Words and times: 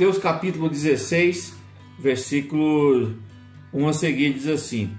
Mateus 0.00 0.16
capítulo 0.16 0.70
16, 0.70 1.54
versículo 1.98 3.16
1 3.70 3.86
a 3.86 3.92
seguir 3.92 4.32
diz 4.32 4.46
assim: 4.46 4.90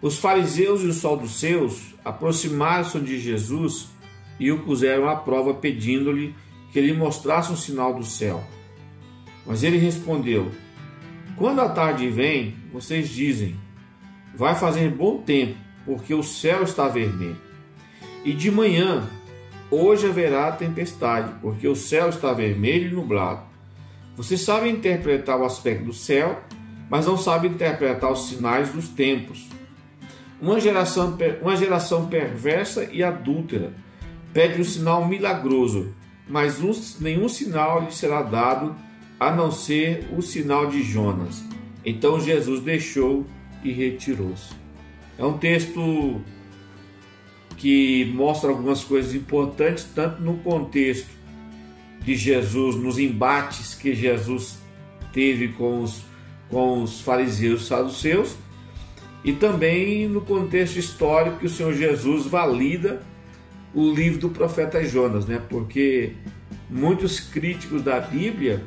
Os 0.00 0.16
fariseus 0.16 0.80
e 0.82 0.86
os 0.86 0.98
saduceus 0.98 1.92
aproximaram-se 2.04 3.00
de 3.00 3.18
Jesus 3.18 3.88
e 4.38 4.52
o 4.52 4.60
puseram 4.60 5.08
à 5.08 5.16
prova, 5.16 5.54
pedindo-lhe 5.54 6.36
que 6.72 6.80
lhe 6.80 6.92
mostrasse 6.92 7.50
um 7.50 7.56
sinal 7.56 7.94
do 7.94 8.04
céu. 8.04 8.44
Mas 9.44 9.64
ele 9.64 9.76
respondeu: 9.76 10.52
Quando 11.36 11.60
a 11.60 11.68
tarde 11.70 12.08
vem, 12.08 12.54
vocês 12.72 13.08
dizem: 13.08 13.56
Vai 14.36 14.54
fazer 14.54 14.88
bom 14.88 15.18
tempo, 15.18 15.58
porque 15.84 16.14
o 16.14 16.22
céu 16.22 16.62
está 16.62 16.86
vermelho. 16.86 17.40
E 18.24 18.32
de 18.32 18.52
manhã, 18.52 19.04
hoje 19.68 20.06
haverá 20.06 20.52
tempestade, 20.52 21.34
porque 21.40 21.66
o 21.66 21.74
céu 21.74 22.08
está 22.08 22.32
vermelho 22.32 22.86
e 22.86 22.94
nublado. 22.94 23.50
Vocês 24.16 24.42
sabem 24.42 24.74
interpretar 24.74 25.38
o 25.38 25.44
aspecto 25.44 25.84
do 25.84 25.92
céu, 25.92 26.42
mas 26.90 27.06
não 27.06 27.16
sabem 27.16 27.50
interpretar 27.50 28.12
os 28.12 28.28
sinais 28.28 28.70
dos 28.70 28.88
tempos. 28.88 29.48
Uma 30.40 30.60
geração, 30.60 31.16
uma 31.40 31.56
geração 31.56 32.08
perversa 32.08 32.88
e 32.92 33.02
adúltera 33.02 33.72
pede 34.32 34.60
um 34.60 34.64
sinal 34.64 35.06
milagroso, 35.06 35.94
mas 36.28 36.60
um, 36.60 36.72
nenhum 37.00 37.28
sinal 37.28 37.84
lhe 37.84 37.92
será 37.92 38.22
dado 38.22 38.74
a 39.18 39.30
não 39.30 39.50
ser 39.50 40.08
o 40.16 40.20
sinal 40.20 40.66
de 40.66 40.82
Jonas. 40.82 41.42
Então 41.84 42.20
Jesus 42.20 42.60
deixou 42.60 43.26
e 43.62 43.72
retirou-se. 43.72 44.52
É 45.18 45.24
um 45.24 45.38
texto 45.38 46.20
que 47.56 48.12
mostra 48.14 48.50
algumas 48.50 48.82
coisas 48.82 49.14
importantes, 49.14 49.86
tanto 49.94 50.20
no 50.20 50.38
contexto 50.38 51.21
de 52.04 52.16
Jesus, 52.16 52.76
nos 52.76 52.98
embates 52.98 53.74
que 53.74 53.94
Jesus 53.94 54.58
teve 55.12 55.48
com 55.48 55.82
os, 55.82 56.02
com 56.48 56.82
os 56.82 57.00
fariseus 57.00 57.66
saduceus, 57.66 58.36
e 59.24 59.32
também 59.32 60.08
no 60.08 60.20
contexto 60.20 60.78
histórico 60.78 61.38
que 61.38 61.46
o 61.46 61.50
Senhor 61.50 61.72
Jesus 61.74 62.26
valida 62.26 63.02
o 63.74 63.92
livro 63.92 64.18
do 64.18 64.28
profeta 64.28 64.84
Jonas, 64.84 65.26
né? 65.26 65.40
Porque 65.48 66.12
muitos 66.68 67.20
críticos 67.20 67.82
da 67.82 68.00
Bíblia, 68.00 68.62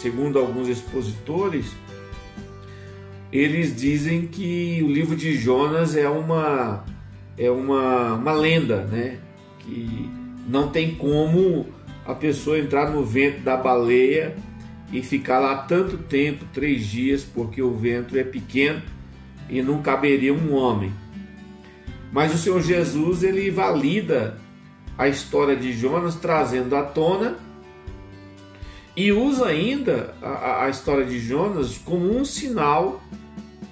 segundo 0.00 0.38
alguns 0.38 0.68
expositores, 0.68 1.66
eles 3.30 3.76
dizem 3.76 4.26
que 4.26 4.80
o 4.82 4.88
livro 4.88 5.14
de 5.14 5.36
Jonas 5.36 5.94
é 5.94 6.08
uma 6.08 6.84
é 7.36 7.50
uma, 7.50 8.14
uma 8.14 8.32
lenda, 8.32 8.84
né? 8.84 9.18
Que 9.60 10.10
não 10.48 10.70
tem 10.70 10.94
como 10.94 11.66
a 12.08 12.14
pessoa 12.14 12.58
entrar 12.58 12.90
no 12.90 13.04
vento 13.04 13.40
da 13.40 13.54
baleia 13.54 14.34
e 14.90 15.02
ficar 15.02 15.40
lá 15.40 15.58
tanto 15.58 15.98
tempo, 15.98 16.46
três 16.54 16.86
dias, 16.86 17.22
porque 17.22 17.60
o 17.60 17.74
vento 17.74 18.16
é 18.16 18.24
pequeno 18.24 18.80
e 19.46 19.60
não 19.60 19.82
caberia 19.82 20.32
um 20.32 20.54
homem. 20.54 20.90
Mas 22.10 22.34
o 22.34 22.38
Senhor 22.38 22.62
Jesus 22.62 23.22
ele 23.22 23.50
valida 23.50 24.38
a 24.96 25.06
história 25.06 25.54
de 25.54 25.74
Jonas 25.74 26.14
trazendo 26.14 26.74
à 26.74 26.82
tona 26.82 27.36
e 28.96 29.12
usa 29.12 29.48
ainda 29.48 30.14
a, 30.22 30.64
a 30.64 30.70
história 30.70 31.04
de 31.04 31.20
Jonas 31.20 31.76
como 31.76 32.18
um 32.18 32.24
sinal 32.24 33.02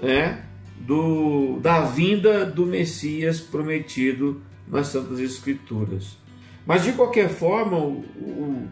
né, 0.03 0.45
do, 0.79 1.59
da 1.61 1.81
vinda 1.81 2.45
do 2.45 2.67
Messias 2.67 3.41
prometido 3.41 4.43
nas 4.69 4.89
Santas 4.89 5.21
Escrituras. 5.21 6.26
Mas 6.67 6.83
de 6.83 6.93
qualquer 6.93 7.29
forma, 7.29 7.79
o, 7.79 8.01
o, 8.01 8.69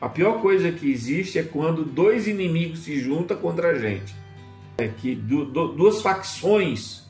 a 0.00 0.08
pior 0.08 0.40
coisa 0.40 0.70
que 0.70 0.90
existe 0.90 1.38
é 1.38 1.42
quando 1.42 1.84
dois 1.84 2.28
inimigos 2.28 2.80
se 2.80 3.00
juntam 3.00 3.36
contra 3.36 3.70
a 3.70 3.78
gente. 3.78 4.14
É 4.78 4.88
que 4.88 5.14
du, 5.14 5.44
du, 5.44 5.68
duas 5.68 6.00
facções 6.00 7.04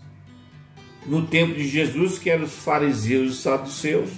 no 1.06 1.26
tempo 1.26 1.54
de 1.54 1.68
Jesus, 1.68 2.18
que 2.18 2.30
eram 2.30 2.44
os 2.44 2.54
fariseus 2.54 3.26
e 3.26 3.30
os 3.30 3.42
saduceus, 3.42 4.10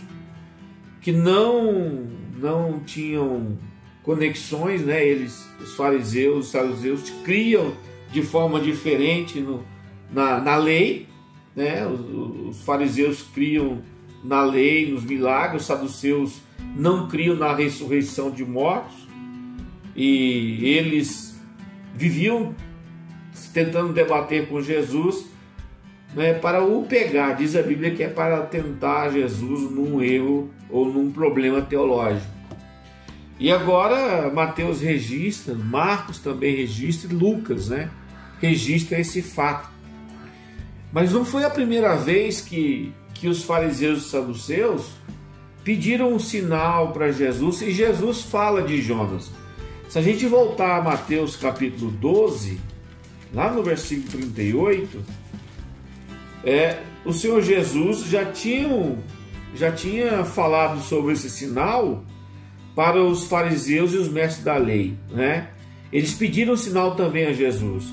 que 1.01 1.13
não 1.13 2.07
não 2.39 2.81
tinham 2.81 3.59
conexões, 4.03 4.85
né? 4.85 5.05
Eles, 5.05 5.47
os 5.61 5.75
fariseus, 5.75 6.47
os 6.47 6.51
saduceus, 6.53 7.11
criam 7.25 7.75
de 8.11 8.23
forma 8.23 8.61
diferente 8.61 9.41
no, 9.41 9.65
na, 10.11 10.41
na 10.41 10.57
lei, 10.57 11.07
né? 11.55 11.87
Os, 11.87 12.01
os, 12.49 12.63
fariseus 12.63 13.23
criam 13.23 13.83
na 14.23 14.43
lei, 14.43 14.91
nos 14.91 15.05
milagres, 15.05 15.63
os 15.63 15.67
saduceus 15.67 16.41
não 16.77 17.09
criam 17.09 17.37
na 17.37 17.55
ressurreição 17.55 18.31
de 18.31 18.45
mortos 18.45 19.09
e 19.95 20.65
eles 20.65 21.41
viviam 21.95 22.55
tentando 23.53 23.93
debater 23.93 24.49
com 24.49 24.61
Jesus 24.61 25.27
né, 26.15 26.35
para 26.35 26.63
o 26.65 26.85
pegar. 26.85 27.33
Diz 27.33 27.57
a 27.57 27.63
Bíblia 27.63 27.91
que 27.93 28.03
é 28.03 28.09
para 28.09 28.43
tentar 28.43 29.11
Jesus 29.11 29.71
num 29.71 30.03
erro 30.03 30.51
ou 30.71 30.93
num 30.93 31.11
problema 31.11 31.61
teológico. 31.61 32.39
E 33.41 33.53
agora 33.53 34.31
Mateus 34.31 34.81
registra, 34.81 35.55
Marcos 35.55 36.19
também 36.19 36.57
registra, 36.57 37.13
Lucas, 37.15 37.69
né? 37.69 37.89
Registra 38.41 38.99
esse 38.99 39.23
fato. 39.23 39.69
Mas 40.93 41.13
não 41.13 41.25
foi 41.25 41.45
a 41.45 41.51
primeira 41.51 41.95
vez 41.97 42.41
que, 42.41 42.93
que 43.19 43.29
os 43.29 43.43
fariseus 43.43 44.07
e 44.07 44.09
saduceus 44.09 44.93
pediram 45.65 46.13
um 46.15 46.19
sinal 46.19 46.93
para 46.93 47.13
Jesus 47.13 47.61
e 47.63 47.71
Jesus 47.73 48.23
fala 48.23 48.63
de 48.63 48.81
Jonas. 48.81 49.31
Se 49.89 49.99
a 49.99 50.03
gente 50.03 50.27
voltar 50.27 50.79
a 50.79 50.83
Mateus 50.83 51.37
capítulo 51.37 51.91
12, 51.91 52.59
lá 53.35 53.53
no 53.53 53.63
versículo 53.63 54.09
38, 54.09 55.03
é, 56.45 56.79
o 57.05 57.13
Senhor 57.13 57.43
Jesus 57.43 58.05
já 58.05 58.25
tinha, 58.25 58.97
já 59.55 59.73
tinha 59.73 60.25
falado 60.25 60.81
sobre 60.81 61.13
esse 61.13 61.29
sinal 61.29 62.05
para 62.75 63.03
os 63.03 63.25
fariseus 63.25 63.93
e 63.93 63.97
os 63.97 64.09
mestres 64.09 64.45
da 64.45 64.57
lei, 64.57 64.97
né? 65.11 65.49
Eles 65.93 66.15
pediram 66.15 66.57
sinal 66.57 66.95
também 66.95 67.27
a 67.27 67.33
Jesus. 67.33 67.85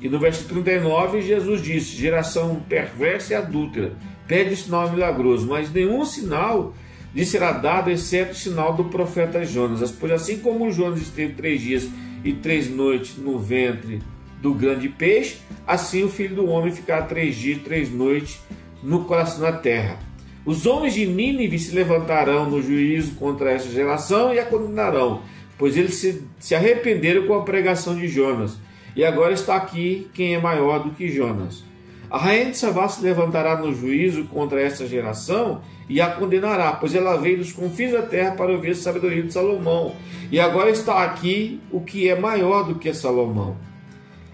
E 0.00 0.08
no 0.08 0.18
versículo 0.18 0.62
39, 0.62 1.22
Jesus 1.22 1.62
disse: 1.62 1.96
Geração 1.96 2.62
perversa 2.68 3.32
e 3.32 3.36
adúltera, 3.36 3.92
pede 4.30 4.54
sinal 4.54 4.92
milagroso, 4.92 5.48
mas 5.48 5.72
nenhum 5.72 6.04
sinal 6.04 6.72
lhe 7.12 7.26
será 7.26 7.50
dado, 7.50 7.90
exceto 7.90 8.30
o 8.30 8.36
sinal 8.36 8.72
do 8.74 8.84
profeta 8.84 9.44
Jonas. 9.44 9.90
Pois 9.90 10.12
assim 10.12 10.38
como 10.38 10.70
Jonas 10.70 11.02
esteve 11.02 11.34
três 11.34 11.60
dias 11.60 11.88
e 12.22 12.32
três 12.32 12.70
noites 12.70 13.16
no 13.16 13.40
ventre 13.40 14.00
do 14.40 14.54
grande 14.54 14.88
peixe, 14.88 15.38
assim 15.66 16.04
o 16.04 16.08
filho 16.08 16.36
do 16.36 16.46
homem 16.46 16.70
ficará 16.70 17.02
três 17.02 17.34
dias 17.34 17.56
e 17.58 17.60
três 17.60 17.90
noites 17.90 18.40
no 18.84 19.02
coração 19.04 19.40
da 19.40 19.50
terra. 19.50 19.98
Os 20.46 20.64
homens 20.64 20.94
de 20.94 21.06
Nínive 21.06 21.58
se 21.58 21.74
levantarão 21.74 22.48
no 22.48 22.62
juízo 22.62 23.16
contra 23.16 23.50
esta 23.50 23.68
geração 23.68 24.32
e 24.32 24.38
a 24.38 24.46
condenarão, 24.46 25.22
pois 25.58 25.76
eles 25.76 25.96
se, 25.96 26.22
se 26.38 26.54
arrependeram 26.54 27.26
com 27.26 27.34
a 27.34 27.42
pregação 27.42 27.96
de 27.96 28.06
Jonas. 28.06 28.56
E 28.94 29.04
agora 29.04 29.32
está 29.32 29.56
aqui 29.56 30.08
quem 30.14 30.36
é 30.36 30.40
maior 30.40 30.84
do 30.84 30.90
que 30.92 31.08
Jonas. 31.08 31.68
A 32.10 32.18
rainha 32.18 32.50
de 32.50 32.58
Savá 32.58 32.88
se 32.88 33.00
levantará 33.02 33.56
no 33.56 33.72
juízo 33.72 34.24
contra 34.24 34.60
esta 34.60 34.84
geração 34.84 35.60
e 35.88 36.00
a 36.00 36.10
condenará, 36.10 36.72
pois 36.72 36.92
ela 36.92 37.16
veio 37.16 37.38
dos 37.38 37.52
confins 37.52 37.92
da 37.92 38.02
terra 38.02 38.32
para 38.32 38.50
ouvir 38.50 38.72
a 38.72 38.74
sabedoria 38.74 39.22
de 39.22 39.32
Salomão. 39.32 39.94
E 40.30 40.40
agora 40.40 40.70
está 40.70 41.04
aqui 41.04 41.60
o 41.70 41.80
que 41.80 42.08
é 42.08 42.18
maior 42.18 42.64
do 42.64 42.74
que 42.74 42.92
Salomão. 42.92 43.56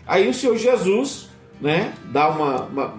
Aí 0.06 0.26
o 0.26 0.32
Senhor 0.32 0.56
Jesus, 0.56 1.28
né, 1.60 1.92
dá 2.10 2.30
uma, 2.30 2.62
uma, 2.64 2.94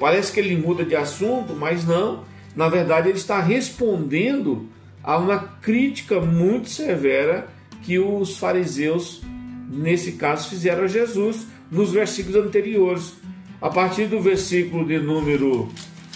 parece 0.00 0.32
que 0.32 0.40
ele 0.40 0.56
muda 0.56 0.84
de 0.84 0.96
assunto, 0.96 1.54
mas 1.54 1.86
não. 1.86 2.24
Na 2.56 2.68
verdade, 2.68 3.08
ele 3.08 3.18
está 3.18 3.40
respondendo 3.40 4.68
a 5.02 5.16
uma 5.16 5.38
crítica 5.38 6.20
muito 6.20 6.68
severa 6.68 7.46
que 7.82 7.98
os 7.98 8.36
fariseus, 8.36 9.22
nesse 9.70 10.12
caso, 10.12 10.48
fizeram 10.48 10.84
a 10.84 10.88
Jesus 10.88 11.46
nos 11.70 11.92
versículos 11.92 12.44
anteriores. 12.44 13.14
A 13.60 13.68
partir 13.68 14.06
do 14.06 14.20
versículo 14.20 14.86
de 14.86 14.98
número 14.98 15.68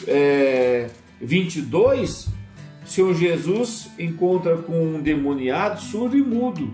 é, 0.07 0.89
22, 1.21 2.29
o 2.85 2.89
Senhor 2.89 3.15
Jesus 3.15 3.91
encontra 3.99 4.57
com 4.57 4.97
um 4.97 5.01
demoniado 5.01 5.81
surdo 5.81 6.17
e 6.17 6.23
mudo. 6.23 6.73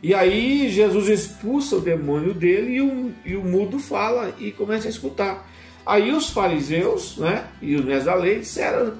E 0.00 0.14
aí 0.14 0.68
Jesus 0.68 1.08
expulsa 1.08 1.76
o 1.76 1.80
demônio 1.80 2.32
dele 2.32 2.74
e 2.74 2.80
o, 2.80 3.12
e 3.24 3.34
o 3.34 3.42
mudo 3.42 3.80
fala 3.80 4.32
e 4.38 4.52
começa 4.52 4.86
a 4.86 4.90
escutar. 4.90 5.50
Aí 5.84 6.12
os 6.12 6.30
fariseus 6.30 7.16
né, 7.16 7.46
e 7.60 7.74
os 7.74 7.84
mestres 7.84 8.04
da 8.04 8.14
lei 8.14 8.38
disseram: 8.38 8.92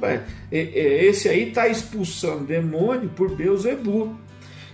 esse 0.51 1.29
aí 1.29 1.49
está 1.49 1.69
expulsando 1.69 2.45
demônio 2.45 3.09
por 3.11 3.37
Beuzebu. 3.37 4.19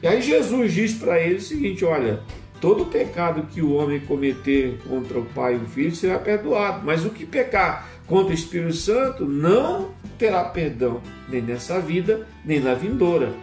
E 0.03 0.07
aí 0.07 0.23
Jesus 0.23 0.73
diz 0.73 0.95
para 0.95 1.21
ele 1.21 1.37
o 1.37 1.41
seguinte: 1.41 1.85
olha, 1.85 2.23
todo 2.63 2.87
pecado 2.87 3.49
que 3.53 3.61
o 3.61 3.73
homem 3.73 3.99
cometer 3.99 4.79
contra 4.89 5.19
o 5.19 5.25
pai 5.25 5.55
e 5.55 5.57
o 5.57 5.67
filho 5.67 5.95
será 5.97 6.17
perdoado, 6.17 6.87
mas 6.87 7.05
o 7.05 7.11
que 7.11 7.27
pecar 7.27 7.89
contra 8.07 8.31
o 8.31 8.35
Espírito 8.35 8.73
Santo 8.73 9.27
não 9.27 9.91
terá 10.17 10.45
perdão, 10.45 11.03
nem 11.29 11.43
nessa 11.43 11.81
vida, 11.81 12.25
nem 12.45 12.61
na 12.61 12.73
vindoura. 12.73 13.35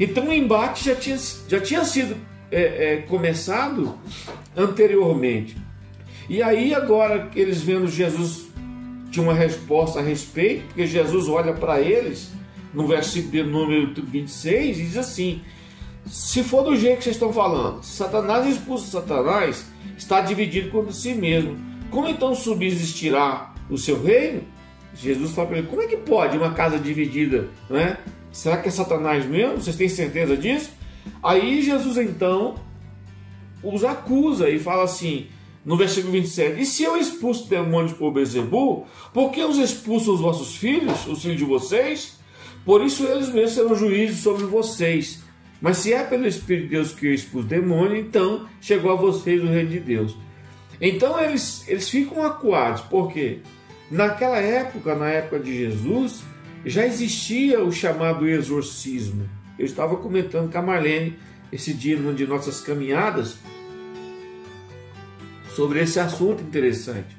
Então 0.00 0.28
o 0.28 0.32
embate 0.32 0.86
já 0.86 0.96
tinha, 0.96 1.18
já 1.46 1.60
tinha 1.60 1.84
sido 1.84 2.16
é, 2.50 2.94
é, 2.94 2.96
começado 3.02 3.98
anteriormente. 4.56 5.58
E 6.26 6.42
aí 6.42 6.74
agora 6.74 7.28
eles 7.36 7.60
vendo 7.60 7.86
Jesus 7.86 8.48
tinha 9.10 9.22
uma 9.22 9.34
resposta 9.34 10.00
a 10.00 10.02
respeito, 10.02 10.64
porque 10.68 10.86
Jesus 10.86 11.28
olha 11.28 11.52
para 11.52 11.82
eles 11.82 12.32
no 12.72 12.86
versículo 12.86 13.30
de 13.30 13.42
número 13.42 13.92
26 13.94 14.78
e 14.78 14.82
diz 14.84 14.96
assim: 14.96 15.42
Se 16.06 16.42
for 16.42 16.62
do 16.62 16.76
jeito 16.76 16.98
que 16.98 17.04
vocês 17.04 17.16
estão 17.16 17.32
falando, 17.32 17.82
Satanás 17.82 18.46
expulsa 18.46 18.90
Satanás, 18.90 19.64
está 19.96 20.20
dividido 20.20 20.70
contra 20.70 20.92
si 20.92 21.14
mesmo. 21.14 21.56
Como 21.90 22.08
então 22.08 22.34
subsistirá 22.34 23.54
o 23.70 23.78
seu 23.78 24.02
reino? 24.02 24.42
Jesus 24.94 25.32
fala 25.32 25.48
para 25.48 25.58
ele: 25.58 25.66
Como 25.66 25.82
é 25.82 25.86
que 25.86 25.96
pode 25.96 26.36
uma 26.36 26.52
casa 26.52 26.78
dividida, 26.78 27.48
né? 27.70 27.98
Será 28.30 28.58
que 28.58 28.68
é 28.68 28.70
Satanás 28.70 29.24
mesmo? 29.24 29.60
Vocês 29.60 29.76
têm 29.76 29.88
certeza 29.88 30.36
disso? 30.36 30.70
Aí 31.22 31.62
Jesus 31.62 31.96
então 31.96 32.56
os 33.62 33.84
acusa 33.84 34.50
e 34.50 34.58
fala 34.58 34.84
assim: 34.84 35.28
no 35.64 35.76
versículo 35.76 36.12
27, 36.12 36.60
e 36.60 36.66
se 36.66 36.82
eu 36.82 36.96
expulso 36.96 37.48
demônios 37.48 37.94
por 37.94 38.12
Bezebu, 38.12 38.86
por 39.12 39.30
que 39.30 39.42
os 39.42 39.56
expulso 39.56 40.12
os 40.12 40.20
vossos 40.20 40.56
filhos, 40.56 41.06
os 41.06 41.22
filhos 41.22 41.38
de 41.38 41.44
vocês? 41.44 42.18
Por 42.64 42.84
isso 42.84 43.04
eles 43.04 43.28
mesmos 43.28 43.52
serão 43.52 43.74
juízes 43.74 44.18
sobre 44.22 44.44
vocês. 44.44 45.23
Mas 45.60 45.78
se 45.78 45.92
é 45.92 46.02
pelo 46.04 46.26
Espírito 46.26 46.64
de 46.64 46.70
Deus 46.70 46.92
que 46.92 47.06
eu 47.06 47.14
expus 47.14 47.44
demônio, 47.44 47.96
então 47.96 48.48
chegou 48.60 48.92
a 48.92 48.96
vocês 48.96 49.42
o 49.42 49.46
reino 49.46 49.70
de 49.70 49.80
Deus. 49.80 50.16
Então 50.80 51.18
eles, 51.20 51.66
eles 51.68 51.88
ficam 51.88 52.24
acuados, 52.24 52.82
porque 52.82 53.38
naquela 53.90 54.38
época, 54.38 54.94
na 54.94 55.08
época 55.08 55.38
de 55.38 55.56
Jesus, 55.56 56.22
já 56.64 56.86
existia 56.86 57.62
o 57.62 57.72
chamado 57.72 58.28
exorcismo. 58.28 59.28
Eu 59.58 59.64
estava 59.64 59.96
comentando 59.96 60.50
com 60.50 60.58
a 60.58 60.62
Marlene 60.62 61.16
esse 61.52 61.72
dia 61.72 61.96
numa 61.96 62.12
de 62.12 62.26
nossas 62.26 62.60
caminhadas 62.60 63.38
sobre 65.54 65.80
esse 65.80 66.00
assunto 66.00 66.42
interessante. 66.42 67.16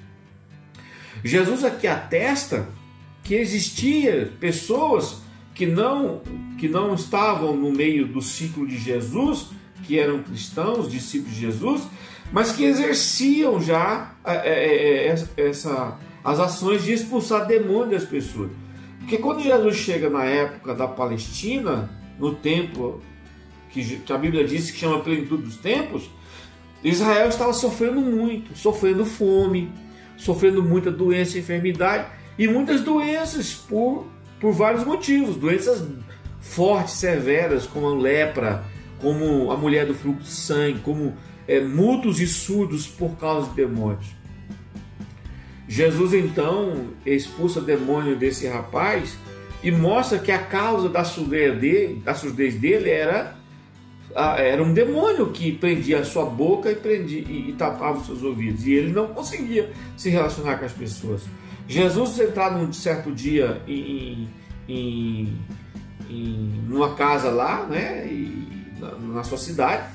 Jesus 1.24 1.64
aqui 1.64 1.88
atesta 1.88 2.68
que 3.24 3.34
existia 3.34 4.31
pessoas 4.40 5.22
que 5.56 5.66
não 5.66 6.22
que 6.60 6.68
não 6.68 6.94
estavam 6.94 7.56
no 7.56 7.72
meio 7.72 8.07
do 8.07 8.22
ciclo 8.22 8.68
de 8.68 8.78
Jesus, 8.78 9.48
que 9.84 9.98
eram 9.98 10.22
cristãos, 10.22 10.90
discípulos 10.90 11.34
de 11.34 11.42
Jesus, 11.42 11.84
mas 12.31 12.52
que 12.52 12.63
exerciam 12.63 13.62
já 13.62 14.13
é, 14.24 14.36
é, 14.36 15.07
é, 15.07 15.50
essa, 15.50 15.98
as 16.24 16.40
ações 16.40 16.84
de 16.84 16.94
expulsar 16.94 17.46
demônios 17.48 18.02
das 18.02 18.10
pessoas. 18.10 18.52
Porque 19.00 19.18
quando 19.18 19.42
Jesus 19.42 19.75
chega 19.78 20.10
na 20.10 20.24
época 20.24 20.74
da 20.74 20.88
Palestina, 20.88 21.90
no 22.18 22.34
tempo 22.34 23.02
que, 23.69 24.02
a 24.12 24.18
Bíblia 24.18 24.46
diz 24.46 24.72
que 24.72 24.80
chama 24.80 25.02
plenitude 25.02 25.44
dos 25.44 25.57
tempos, 25.57 26.10
Israel 26.84 27.30
estava 27.30 27.54
sofrendo 27.54 28.02
muito, 28.02 28.57
sofrendo 28.57 29.06
fome, 29.06 29.72
sofrendo 30.18 30.63
muita 30.63 30.90
doença 30.90 31.38
e 31.38 31.42
enfermidade, 31.42 32.07
e 32.38 32.48
muitas 32.48 32.81
doenças 32.81 33.54
por, 33.54 34.07
por 34.40 34.52
vários 34.52 34.84
motivos, 34.84 35.36
doenças 35.36 35.84
fortes, 36.40 36.96
severas, 36.96 37.66
como 37.66 37.88
a 37.88 37.96
lepra, 37.96 38.64
como 39.00 39.52
a 39.52 39.58
mulher 39.58 39.86
do 39.86 39.94
fluxo 39.94 40.24
de 40.24 40.30
sangue, 40.30 40.80
como 40.80 41.14
é, 41.48 41.60
e 41.60 42.28
surdos 42.28 42.88
por 42.88 43.16
causa 43.18 43.50
de 43.50 43.56
demônios. 43.56 44.08
Jesus 45.68 46.14
então 46.14 46.90
expulsa 47.06 47.60
o 47.60 47.64
demônio 47.64 48.16
desse 48.16 48.48
rapaz 48.48 49.18
e 49.64 49.72
mostra 49.72 50.20
que 50.20 50.32
a 50.32 50.40
causa 50.40 50.88
da 50.88 51.04
surdez 51.04 51.60
dele, 51.60 52.02
da 52.04 52.14
surdez 52.14 52.56
dele 52.56 52.90
era 52.90 53.36
era 54.38 54.64
um 54.64 54.74
demônio 54.74 55.31
que 55.31 55.52
prendia 55.52 56.00
a 56.00 56.06
sua 56.06 56.26
boca 56.26 56.72
e, 56.72 56.76
prendia, 56.76 57.20
e, 57.20 57.50
e, 57.50 57.54
tapava 57.54 57.98
os 57.98 58.06
seus 58.06 58.24
ouvidos. 58.24 58.66
E 58.66 58.72
ele 58.72 58.94
não 58.94 59.08
conseguia 59.08 59.70
se 59.98 60.10
relacionar 60.10 60.58
com 60.58 60.64
as 60.64 60.72
pessoas. 60.72 61.24
Jesus 61.68 62.20
entrar 62.20 62.52
num 62.52 62.72
certo 62.72 63.12
dia 63.12 63.62
em, 63.68 64.30
em, 64.68 65.38
em 66.10 66.64
numa 66.68 66.94
casa 66.96 67.30
lá, 67.30 67.66
né, 67.66 68.06
e, 68.08 68.48
na, 68.80 68.92
na, 68.92 69.24
sua 69.24 69.38
cidade, 69.38 69.90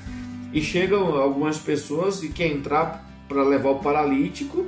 e 0.51 0.61
chegam 0.61 1.15
algumas 1.15 1.57
pessoas 1.57 2.23
e 2.23 2.29
quer 2.29 2.47
entrar 2.47 3.07
para 3.27 3.43
levar 3.43 3.69
o 3.69 3.79
paralítico. 3.79 4.65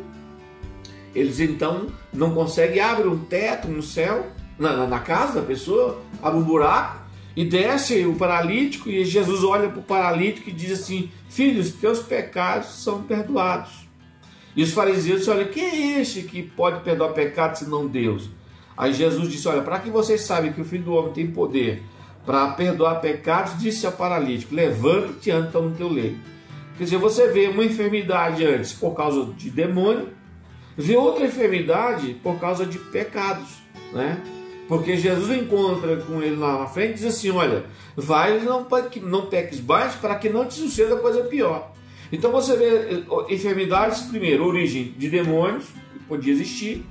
Eles 1.13 1.39
então 1.39 1.87
não 2.11 2.33
conseguem, 2.33 2.79
abrem 2.79 3.07
um 3.07 3.19
teto 3.19 3.67
no 3.67 3.83
céu, 3.83 4.27
na, 4.57 4.87
na 4.87 4.99
casa 4.99 5.41
da 5.41 5.45
pessoa, 5.45 6.01
abre 6.21 6.39
um 6.39 6.43
buraco 6.43 7.03
e 7.35 7.43
desce 7.43 8.05
o 8.05 8.15
paralítico 8.15 8.89
e 8.89 9.03
Jesus 9.03 9.43
olha 9.43 9.69
para 9.69 9.79
o 9.79 9.83
paralítico 9.83 10.49
e 10.49 10.53
diz 10.53 10.79
assim: 10.79 11.11
Filhos, 11.29 11.73
teus 11.73 11.99
pecados 11.99 12.83
são 12.83 13.03
perdoados. 13.03 13.87
E 14.55 14.63
os 14.63 14.71
fariseus 14.71 15.19
disseram: 15.19 15.39
Olha, 15.39 15.47
quem 15.47 15.63
é 15.63 16.01
este 16.01 16.23
que 16.23 16.43
pode 16.43 16.81
perdoar 16.81 17.09
pecados 17.09 17.59
senão 17.59 17.87
Deus? 17.87 18.29
Aí 18.77 18.93
Jesus 18.93 19.29
disse: 19.29 19.47
Olha, 19.47 19.61
para 19.61 19.79
que 19.79 19.89
vocês 19.89 20.21
saibam 20.21 20.53
que 20.53 20.61
o 20.61 20.65
Filho 20.65 20.83
do 20.83 20.93
Homem 20.93 21.13
tem 21.13 21.27
poder 21.27 21.83
para 22.25 22.49
perdoar 22.51 23.01
pecados, 23.01 23.57
disse 23.59 23.85
ao 23.85 23.91
paralítico: 23.91 24.55
Levanta-te 24.55 25.29
e 25.29 25.31
anda 25.31 25.59
no 25.59 25.71
teu 25.71 25.89
leito. 25.89 26.19
Quer 26.77 26.85
dizer, 26.85 26.97
você 26.97 27.27
vê 27.27 27.47
uma 27.47 27.63
enfermidade 27.63 28.43
antes 28.45 28.73
por 28.73 28.95
causa 28.95 29.25
de 29.33 29.49
demônio, 29.49 30.09
vê 30.75 30.95
outra 30.95 31.25
enfermidade 31.25 32.15
por 32.23 32.39
causa 32.39 32.65
de 32.65 32.79
pecados, 32.79 33.61
né? 33.91 34.19
Porque 34.67 34.97
Jesus 34.97 35.29
encontra 35.37 35.97
com 35.97 36.21
ele 36.21 36.35
lá 36.35 36.59
na 36.59 36.65
frente 36.65 36.91
e 36.91 36.93
diz 36.95 37.05
assim: 37.05 37.31
Olha, 37.31 37.65
vai 37.95 38.39
não, 38.39 38.65
não 39.03 39.25
peques 39.27 39.61
mais 39.61 39.93
para 39.95 40.15
que 40.15 40.29
não 40.29 40.45
te 40.45 40.55
suceda 40.55 40.95
coisa 40.95 41.23
pior. 41.23 41.73
Então 42.11 42.31
você 42.31 42.55
vê 42.55 42.65
eh, 42.65 43.03
enfermidades, 43.33 44.01
primeiro, 44.03 44.45
origem 44.45 44.93
de 44.97 45.09
demônios, 45.09 45.65
podia 46.07 46.33
existir. 46.33 46.85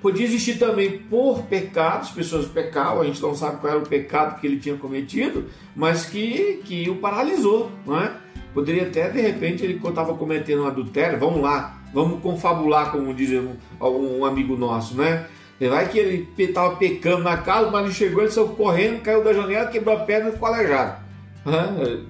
Podia 0.00 0.26
existir 0.26 0.58
também 0.58 0.98
por 0.98 1.44
pecados, 1.44 2.10
pessoas 2.10 2.44
pecavam, 2.46 3.00
a 3.00 3.06
gente 3.06 3.22
não 3.22 3.34
sabe 3.34 3.58
qual 3.58 3.72
era 3.72 3.82
o 3.82 3.88
pecado 3.88 4.38
que 4.38 4.46
ele 4.46 4.58
tinha 4.58 4.76
cometido, 4.76 5.46
mas 5.74 6.04
que, 6.04 6.60
que 6.64 6.90
o 6.90 6.96
paralisou, 6.96 7.70
não 7.86 7.98
é? 7.98 8.12
Poderia 8.52 8.82
até, 8.82 9.08
de 9.08 9.20
repente, 9.20 9.64
ele 9.64 9.80
estava 9.82 10.14
cometendo 10.14 10.62
um 10.62 10.66
adultério, 10.66 11.18
vamos 11.18 11.40
lá, 11.40 11.82
vamos 11.94 12.20
confabular, 12.20 12.92
como 12.92 13.14
diz 13.14 13.30
um, 13.32 13.56
um 13.80 14.26
amigo 14.26 14.56
nosso, 14.56 14.94
né? 14.94 15.26
Vai 15.58 15.88
que 15.88 15.98
ele 15.98 16.28
estava 16.36 16.76
pecando 16.76 17.22
na 17.22 17.38
casa, 17.38 17.70
mas 17.70 17.84
ele 17.84 17.94
chegou, 17.94 18.22
ele 18.22 18.30
saiu 18.30 18.48
correndo, 18.48 19.00
caiu 19.00 19.24
da 19.24 19.32
janela, 19.32 19.70
quebrou 19.70 19.96
a 19.96 20.00
perna 20.00 20.28
e 20.28 20.32
ficou 20.32 20.48
aleijado. 20.48 21.02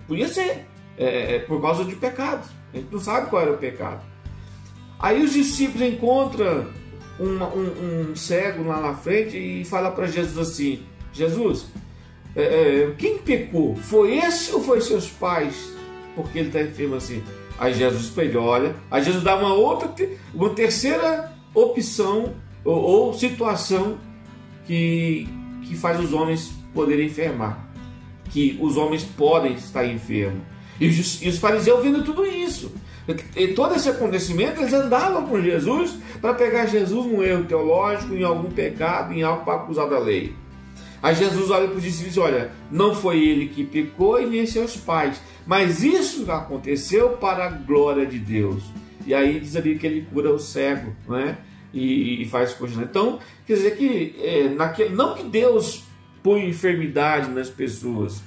Podia 0.08 0.28
ser, 0.28 0.66
é, 0.98 1.36
é, 1.36 1.38
por 1.40 1.60
causa 1.60 1.84
de 1.84 1.94
pecados. 1.96 2.48
A 2.72 2.76
gente 2.76 2.92
não 2.92 3.00
sabe 3.00 3.30
qual 3.30 3.42
era 3.42 3.52
o 3.52 3.58
pecado. 3.58 4.02
Aí 4.98 5.22
os 5.22 5.32
discípulos 5.32 5.82
encontram 5.82 6.66
um, 7.20 8.10
um, 8.10 8.16
cego 8.16 8.64
lá 8.64 8.80
na 8.80 8.94
frente 8.94 9.36
e 9.36 9.64
fala 9.64 9.90
para 9.90 10.06
Jesus 10.06 10.38
assim: 10.38 10.82
Jesus, 11.12 11.66
é, 12.34 12.42
é, 12.42 12.94
quem 12.96 13.18
pecou? 13.18 13.76
Foi 13.76 14.16
esse 14.16 14.52
ou 14.52 14.60
foi 14.62 14.80
seus 14.80 15.08
pais? 15.08 15.72
Porque 16.14 16.38
ele 16.38 16.48
está 16.48 16.62
enfermo 16.62 16.96
assim. 16.96 17.22
Aí 17.58 17.72
Jesus 17.74 18.04
espelhou, 18.04 18.44
olha. 18.44 18.74
Aí 18.90 19.02
Jesus 19.02 19.22
dá 19.22 19.36
uma 19.36 19.54
outra, 19.54 19.92
uma 20.32 20.50
terceira 20.50 21.32
opção 21.54 22.34
ou, 22.64 22.76
ou 22.76 23.14
situação 23.14 23.98
que, 24.66 25.28
que 25.62 25.76
faz 25.76 26.00
os 26.00 26.12
homens 26.12 26.52
poderem 26.72 27.06
enfermar, 27.06 27.68
que 28.30 28.58
os 28.60 28.76
homens 28.76 29.04
podem 29.04 29.54
estar 29.54 29.86
enfermos. 29.86 30.42
E 30.80 30.88
os, 30.88 31.22
e 31.22 31.28
os 31.28 31.38
fariseus 31.38 31.82
vendo 31.82 32.02
tudo 32.02 32.26
isso. 32.26 32.72
E 33.36 33.48
todo 33.48 33.74
esse 33.74 33.88
acontecimento, 33.88 34.60
eles 34.60 34.72
andavam 34.72 35.26
com 35.26 35.40
Jesus 35.40 35.96
para 36.20 36.34
pegar 36.34 36.66
Jesus 36.66 37.06
num 37.06 37.22
erro 37.22 37.44
teológico, 37.44 38.14
em 38.14 38.24
algum 38.24 38.50
pecado, 38.50 39.12
em 39.12 39.22
algo 39.22 39.44
para 39.44 39.56
acusar 39.56 39.88
da 39.88 39.98
lei. 39.98 40.34
Aí 41.02 41.14
Jesus 41.14 41.50
olha 41.50 41.68
para 41.68 41.76
os 41.76 41.82
discípulos 41.82 42.06
e 42.06 42.14
diz: 42.14 42.18
Olha, 42.18 42.50
não 42.70 42.94
foi 42.94 43.22
ele 43.22 43.48
que 43.48 43.62
pecou 43.62 44.20
e 44.20 44.26
nem 44.26 44.46
seus 44.46 44.74
pais, 44.76 45.20
mas 45.46 45.82
isso 45.82 46.30
aconteceu 46.32 47.10
para 47.10 47.44
a 47.44 47.50
glória 47.50 48.06
de 48.06 48.18
Deus. 48.18 48.62
E 49.06 49.12
aí 49.12 49.38
diz 49.38 49.54
ali 49.54 49.78
que 49.78 49.86
ele 49.86 50.06
cura 50.10 50.32
o 50.32 50.38
cego, 50.38 50.94
não 51.06 51.18
é? 51.18 51.36
e, 51.74 52.22
e 52.22 52.24
faz 52.26 52.54
coisas. 52.54 52.78
Então, 52.78 53.18
quer 53.46 53.54
dizer 53.54 53.76
que 53.76 54.14
é, 54.22 54.48
naquele, 54.48 54.94
não 54.94 55.14
que 55.14 55.24
Deus 55.24 55.82
põe 56.22 56.48
enfermidade 56.48 57.28
nas 57.30 57.50
pessoas, 57.50 58.22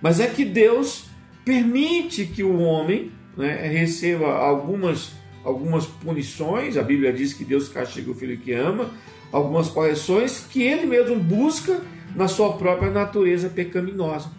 mas 0.00 0.20
é 0.20 0.26
que 0.26 0.44
Deus 0.44 1.06
permite 1.44 2.26
que 2.26 2.42
o 2.42 2.60
homem 2.60 3.10
né, 3.36 3.66
receba 3.66 4.26
algumas, 4.34 5.12
algumas 5.44 5.86
punições. 5.86 6.76
A 6.76 6.82
Bíblia 6.82 7.12
diz 7.12 7.32
que 7.32 7.44
Deus 7.44 7.68
castiga 7.68 8.10
o 8.10 8.14
filho 8.14 8.38
que 8.38 8.52
ama, 8.52 8.90
algumas 9.30 9.68
correções 9.68 10.46
que 10.50 10.62
ele 10.62 10.86
mesmo 10.86 11.16
busca 11.16 11.80
na 12.14 12.28
sua 12.28 12.54
própria 12.54 12.90
natureza 12.90 13.48
pecaminosa. 13.48 14.30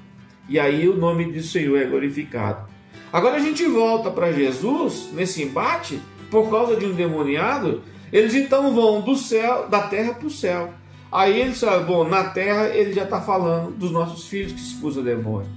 E 0.48 0.60
aí 0.60 0.88
o 0.88 0.96
nome 0.96 1.32
do 1.32 1.42
Senhor 1.42 1.78
é 1.78 1.86
glorificado. 1.86 2.68
Agora 3.12 3.38
a 3.38 3.40
gente 3.40 3.66
volta 3.66 4.12
para 4.12 4.32
Jesus 4.32 5.10
nesse 5.14 5.42
embate 5.44 6.00
por 6.30 6.50
causa 6.50 6.76
de 6.76 6.86
um 6.86 6.94
demoniado 6.94 7.82
eles 8.14 8.36
então 8.36 8.76
vão 8.76 9.02
do 9.02 9.16
céu, 9.16 9.68
da 9.68 9.88
terra 9.88 10.14
para 10.14 10.28
o 10.28 10.30
céu. 10.30 10.70
Aí 11.12 11.42
ele 11.42 11.54
fala, 11.54 11.80
bom, 11.80 12.08
na 12.08 12.26
terra 12.26 12.68
ele 12.68 12.94
já 12.94 13.06
está 13.06 13.20
falando 13.20 13.72
dos 13.72 13.92
nossos 13.92 14.28
filhos 14.28 14.54
que 14.54 14.60
expulsam 14.60 15.04
demônio. 15.04 15.50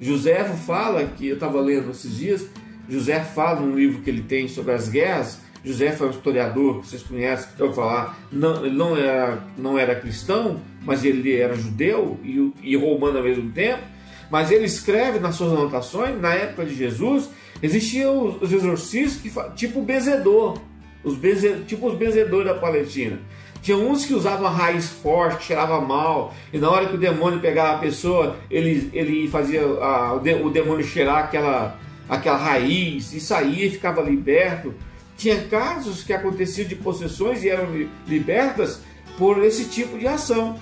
José 0.00 0.44
fala, 0.44 1.04
que 1.04 1.28
eu 1.28 1.34
estava 1.34 1.60
lendo 1.60 1.90
esses 1.90 2.16
dias, 2.16 2.46
José 2.88 3.20
fala 3.20 3.60
num 3.60 3.74
livro 3.74 4.02
que 4.02 4.10
ele 4.10 4.22
tem 4.22 4.46
sobre 4.46 4.72
as 4.72 4.88
guerras, 4.88 5.40
José 5.66 5.90
foi 5.90 6.06
um 6.06 6.10
historiador 6.10 6.80
que 6.80 6.86
vocês 6.86 7.02
conhecem, 7.02 7.48
que 7.56 7.60
eu 7.60 7.72
falar, 7.72 8.16
não, 8.30 8.64
ele 8.64 8.76
não 8.76 8.96
era, 8.96 9.42
não 9.58 9.76
era 9.76 9.96
cristão, 9.96 10.60
mas 10.82 11.04
ele 11.04 11.34
era 11.34 11.56
judeu 11.56 12.20
e, 12.22 12.52
e 12.62 12.76
romano 12.76 13.18
ao 13.18 13.24
mesmo 13.24 13.50
tempo. 13.50 13.82
Mas 14.30 14.52
ele 14.52 14.64
escreve 14.64 15.18
nas 15.18 15.34
suas 15.34 15.52
anotações, 15.52 16.20
na 16.20 16.32
época 16.34 16.64
de 16.64 16.74
Jesus, 16.74 17.28
existiam 17.60 18.38
os, 18.40 18.52
exorcistas, 18.52 19.20
que, 19.20 19.56
tipo 19.56 19.80
o 19.80 19.82
benzedor, 19.82 20.60
os 21.02 21.18
tipo 21.66 21.88
os 21.88 21.98
benzedores 21.98 22.46
da 22.46 22.54
Palestina. 22.54 23.18
Tinha 23.66 23.78
uns 23.78 24.06
que 24.06 24.14
usavam 24.14 24.46
a 24.46 24.50
raiz 24.50 24.88
forte, 24.88 25.46
cheirava 25.46 25.80
mal, 25.80 26.32
e 26.52 26.56
na 26.56 26.70
hora 26.70 26.86
que 26.86 26.94
o 26.94 26.98
demônio 26.98 27.40
pegava 27.40 27.72
a 27.74 27.78
pessoa, 27.80 28.36
ele, 28.48 28.88
ele 28.92 29.26
fazia 29.26 29.60
a, 29.60 30.14
o 30.14 30.50
demônio 30.50 30.84
cheirar 30.84 31.24
aquela, 31.24 31.76
aquela 32.08 32.36
raiz 32.36 33.12
e 33.12 33.18
saía 33.18 33.66
e 33.66 33.70
ficava 33.70 34.00
liberto. 34.02 34.72
Tinha 35.16 35.48
casos 35.48 36.04
que 36.04 36.12
aconteciam 36.12 36.68
de 36.68 36.76
possessões 36.76 37.42
e 37.42 37.48
eram 37.48 37.66
libertas 38.06 38.82
por 39.18 39.44
esse 39.44 39.64
tipo 39.64 39.98
de 39.98 40.06
ação. 40.06 40.60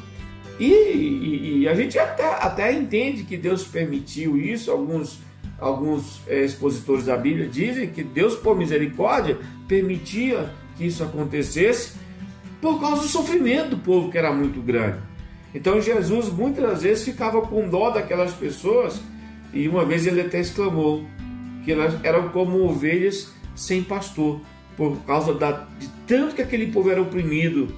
E, 0.58 0.64
e, 0.64 1.58
e, 1.58 1.68
a 1.68 1.74
gente 1.74 1.98
até, 1.98 2.26
até 2.26 2.72
entende 2.72 3.24
que 3.24 3.36
Deus 3.36 3.64
permitiu 3.64 4.38
isso. 4.38 4.70
Alguns, 4.70 5.18
alguns 5.60 6.22
é, 6.26 6.42
expositores 6.42 7.04
da 7.04 7.18
Bíblia 7.18 7.48
dizem 7.48 7.86
que 7.86 8.02
Deus, 8.02 8.34
por 8.34 8.56
misericórdia, 8.56 9.36
permitia 9.68 10.48
que 10.78 10.86
isso 10.86 11.04
acontecesse 11.04 12.02
por 12.64 12.80
causa 12.80 13.02
do 13.02 13.08
sofrimento 13.08 13.70
do 13.70 13.76
povo 13.76 14.10
que 14.10 14.16
era 14.16 14.32
muito 14.32 14.58
grande. 14.62 14.96
Então 15.54 15.82
Jesus 15.82 16.30
muitas 16.30 16.82
vezes 16.82 17.04
ficava 17.04 17.42
com 17.42 17.68
dó 17.68 17.90
daquelas 17.90 18.32
pessoas 18.32 19.02
e 19.52 19.68
uma 19.68 19.84
vez 19.84 20.06
ele 20.06 20.22
até 20.22 20.40
exclamou 20.40 21.04
que 21.62 21.72
elas 21.72 22.02
eram 22.02 22.30
como 22.30 22.64
ovelhas 22.64 23.30
sem 23.54 23.82
pastor, 23.82 24.40
por 24.78 24.96
causa 25.06 25.34
da, 25.34 25.66
de 25.78 25.88
tanto 26.06 26.34
que 26.34 26.40
aquele 26.40 26.72
povo 26.72 26.90
era 26.90 27.02
oprimido 27.02 27.76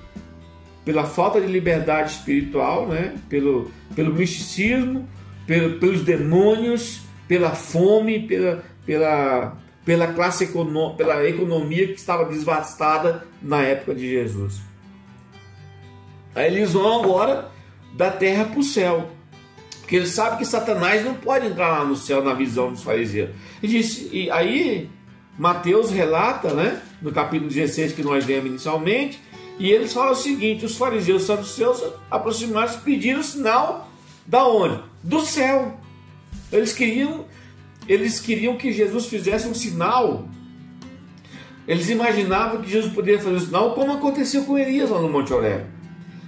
pela 0.84 1.04
falta 1.04 1.40
de 1.40 1.48
liberdade 1.48 2.12
espiritual, 2.12 2.86
né? 2.86 3.16
pelo, 3.28 3.68
pelo 3.96 4.14
misticismo, 4.14 5.04
pelo, 5.48 5.80
pelos 5.80 6.02
demônios, 6.02 7.00
pela 7.26 7.50
fome, 7.50 8.20
pela, 8.20 8.62
pela, 8.86 9.58
pela 9.84 10.06
classe 10.12 10.44
econômica, 10.44 10.98
pela 10.98 11.28
economia 11.28 11.88
que 11.88 11.98
estava 11.98 12.24
devastada 12.24 13.26
na 13.42 13.62
época 13.62 13.92
de 13.92 14.08
Jesus. 14.08 14.64
Aí 16.36 16.54
eles 16.54 16.74
vão 16.74 17.00
agora 17.00 17.50
da 17.94 18.10
terra 18.10 18.44
para 18.44 18.60
o 18.60 18.62
céu. 18.62 19.08
Porque 19.80 19.96
eles 19.96 20.10
sabem 20.10 20.38
que 20.38 20.44
Satanás 20.44 21.02
não 21.02 21.14
pode 21.14 21.46
entrar 21.46 21.78
lá 21.78 21.84
no 21.84 21.96
céu 21.96 22.22
na 22.22 22.34
visão 22.34 22.70
dos 22.70 22.82
fariseus. 22.82 23.30
E, 23.62 23.66
disse, 23.66 24.10
e 24.12 24.30
aí 24.30 24.90
Mateus 25.38 25.90
relata, 25.90 26.52
né, 26.52 26.82
no 27.00 27.10
capítulo 27.10 27.48
16 27.48 27.92
que 27.92 28.02
nós 28.02 28.26
lemos 28.26 28.50
inicialmente, 28.50 29.18
e 29.58 29.70
eles 29.70 29.94
falam 29.94 30.12
o 30.12 30.16
seguinte: 30.16 30.66
os 30.66 30.76
fariseus 30.76 31.22
e 31.22 31.26
saduceus 31.26 31.82
aproximaram-se 32.10 32.78
pediram 32.78 33.22
sinal 33.22 33.88
da 34.26 34.46
onde? 34.46 34.82
Do 35.02 35.20
céu. 35.20 35.78
Eles 36.52 36.72
queriam, 36.72 37.24
eles 37.88 38.20
queriam 38.20 38.56
que 38.56 38.72
Jesus 38.72 39.06
fizesse 39.06 39.48
um 39.48 39.54
sinal. 39.54 40.28
Eles 41.66 41.88
imaginavam 41.88 42.60
que 42.60 42.70
Jesus 42.70 42.92
poderia 42.92 43.18
fazer 43.18 43.36
um 43.36 43.40
sinal, 43.40 43.74
como 43.74 43.92
aconteceu 43.92 44.44
com 44.44 44.58
Elias 44.58 44.90
lá 44.90 45.00
no 45.00 45.08
Monte 45.08 45.32
Oreb. 45.32 45.75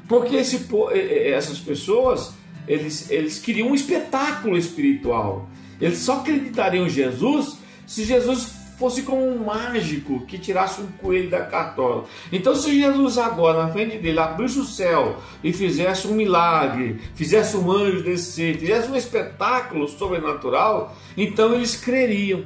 Porque 0.08 0.36
esse, 0.36 0.66
essas 0.94 1.58
pessoas, 1.58 2.32
eles, 2.66 3.10
eles 3.10 3.38
queriam 3.38 3.68
um 3.68 3.74
espetáculo 3.74 4.56
espiritual. 4.56 5.48
Eles 5.80 5.98
só 5.98 6.20
acreditariam 6.20 6.86
em 6.86 6.90
Jesus 6.90 7.58
se 7.86 8.04
Jesus 8.04 8.58
fosse 8.78 9.02
como 9.02 9.26
um 9.26 9.44
mágico 9.44 10.24
que 10.26 10.38
tirasse 10.38 10.80
um 10.80 10.86
coelho 10.86 11.28
da 11.28 11.40
cartola. 11.44 12.04
Então, 12.32 12.54
se 12.54 12.80
Jesus 12.80 13.18
agora, 13.18 13.64
na 13.64 13.72
frente 13.72 13.98
dele, 13.98 14.20
abrisse 14.20 14.58
o 14.58 14.64
céu 14.64 15.16
e 15.42 15.52
fizesse 15.52 16.06
um 16.06 16.14
milagre, 16.14 17.00
fizesse 17.14 17.56
um 17.56 17.70
anjo 17.70 18.02
descer, 18.02 18.56
fizesse 18.56 18.88
um 18.88 18.96
espetáculo 18.96 19.88
sobrenatural, 19.88 20.96
então 21.16 21.54
eles 21.54 21.74
creriam. 21.76 22.44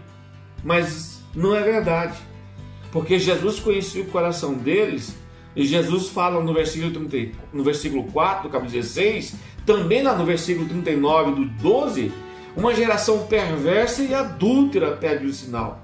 Mas 0.65 1.21
não 1.35 1.55
é 1.55 1.61
verdade. 1.61 2.17
Porque 2.91 3.19
Jesus 3.19 3.61
conhecia 3.61 4.03
o 4.03 4.07
coração 4.07 4.55
deles 4.55 5.15
e 5.55 5.65
Jesus 5.67 6.09
fala 6.09 6.43
no 6.43 6.53
versículo, 6.55 7.07
30, 7.09 7.39
no 7.53 7.63
versículo 7.63 8.05
4 8.05 8.45
do 8.45 8.49
capítulo 8.49 8.73
16, 8.73 9.35
também 9.67 10.03
lá 10.03 10.17
no 10.17 10.25
versículo 10.25 10.67
39 10.67 11.33
do 11.33 11.45
12, 11.63 12.13
uma 12.57 12.75
geração 12.75 13.27
perversa 13.27 14.03
e 14.03 14.15
adúltera 14.15 14.93
pede 14.93 15.27
o 15.27 15.33
sinal. 15.33 15.83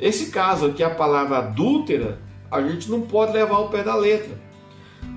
Esse 0.00 0.30
caso 0.30 0.66
aqui, 0.66 0.82
a 0.82 0.90
palavra 0.90 1.38
adúltera, 1.38 2.20
a 2.50 2.60
gente 2.62 2.90
não 2.90 3.02
pode 3.02 3.32
levar 3.32 3.56
ao 3.56 3.68
pé 3.68 3.82
da 3.82 3.94
letra, 3.94 4.38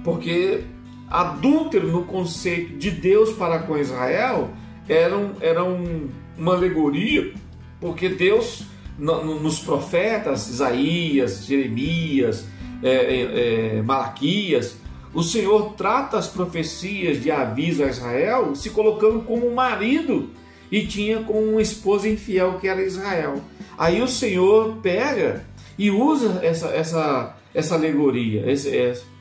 porque 0.03 0.63
adúltero 1.09 1.87
no 1.87 2.03
conceito 2.03 2.77
de 2.77 2.91
Deus 2.91 3.33
para 3.33 3.59
com 3.59 3.77
Israel 3.77 4.49
era, 4.87 5.17
um, 5.17 5.31
era 5.39 5.63
um, 5.63 6.09
uma 6.37 6.53
alegoria, 6.53 7.33
porque 7.79 8.09
Deus, 8.09 8.63
no, 8.97 9.39
nos 9.39 9.59
profetas, 9.59 10.49
Isaías, 10.49 11.45
Jeremias, 11.45 12.45
é, 12.83 13.77
é, 13.77 13.81
Malaquias, 13.81 14.77
o 15.13 15.23
Senhor 15.23 15.73
trata 15.73 16.17
as 16.17 16.27
profecias 16.27 17.21
de 17.21 17.31
aviso 17.31 17.83
a 17.83 17.87
Israel 17.87 18.55
se 18.55 18.69
colocando 18.69 19.21
como 19.21 19.49
marido 19.51 20.29
e 20.71 20.85
tinha 20.85 21.23
como 21.23 21.39
uma 21.39 21.61
esposa 21.61 22.07
infiel 22.07 22.59
que 22.59 22.67
era 22.67 22.83
Israel. 22.83 23.41
Aí 23.77 24.01
o 24.01 24.07
Senhor 24.07 24.77
pega 24.83 25.45
e 25.77 25.89
usa 25.89 26.39
essa, 26.43 26.67
essa, 26.67 27.35
essa 27.53 27.75
alegoria, 27.75 28.45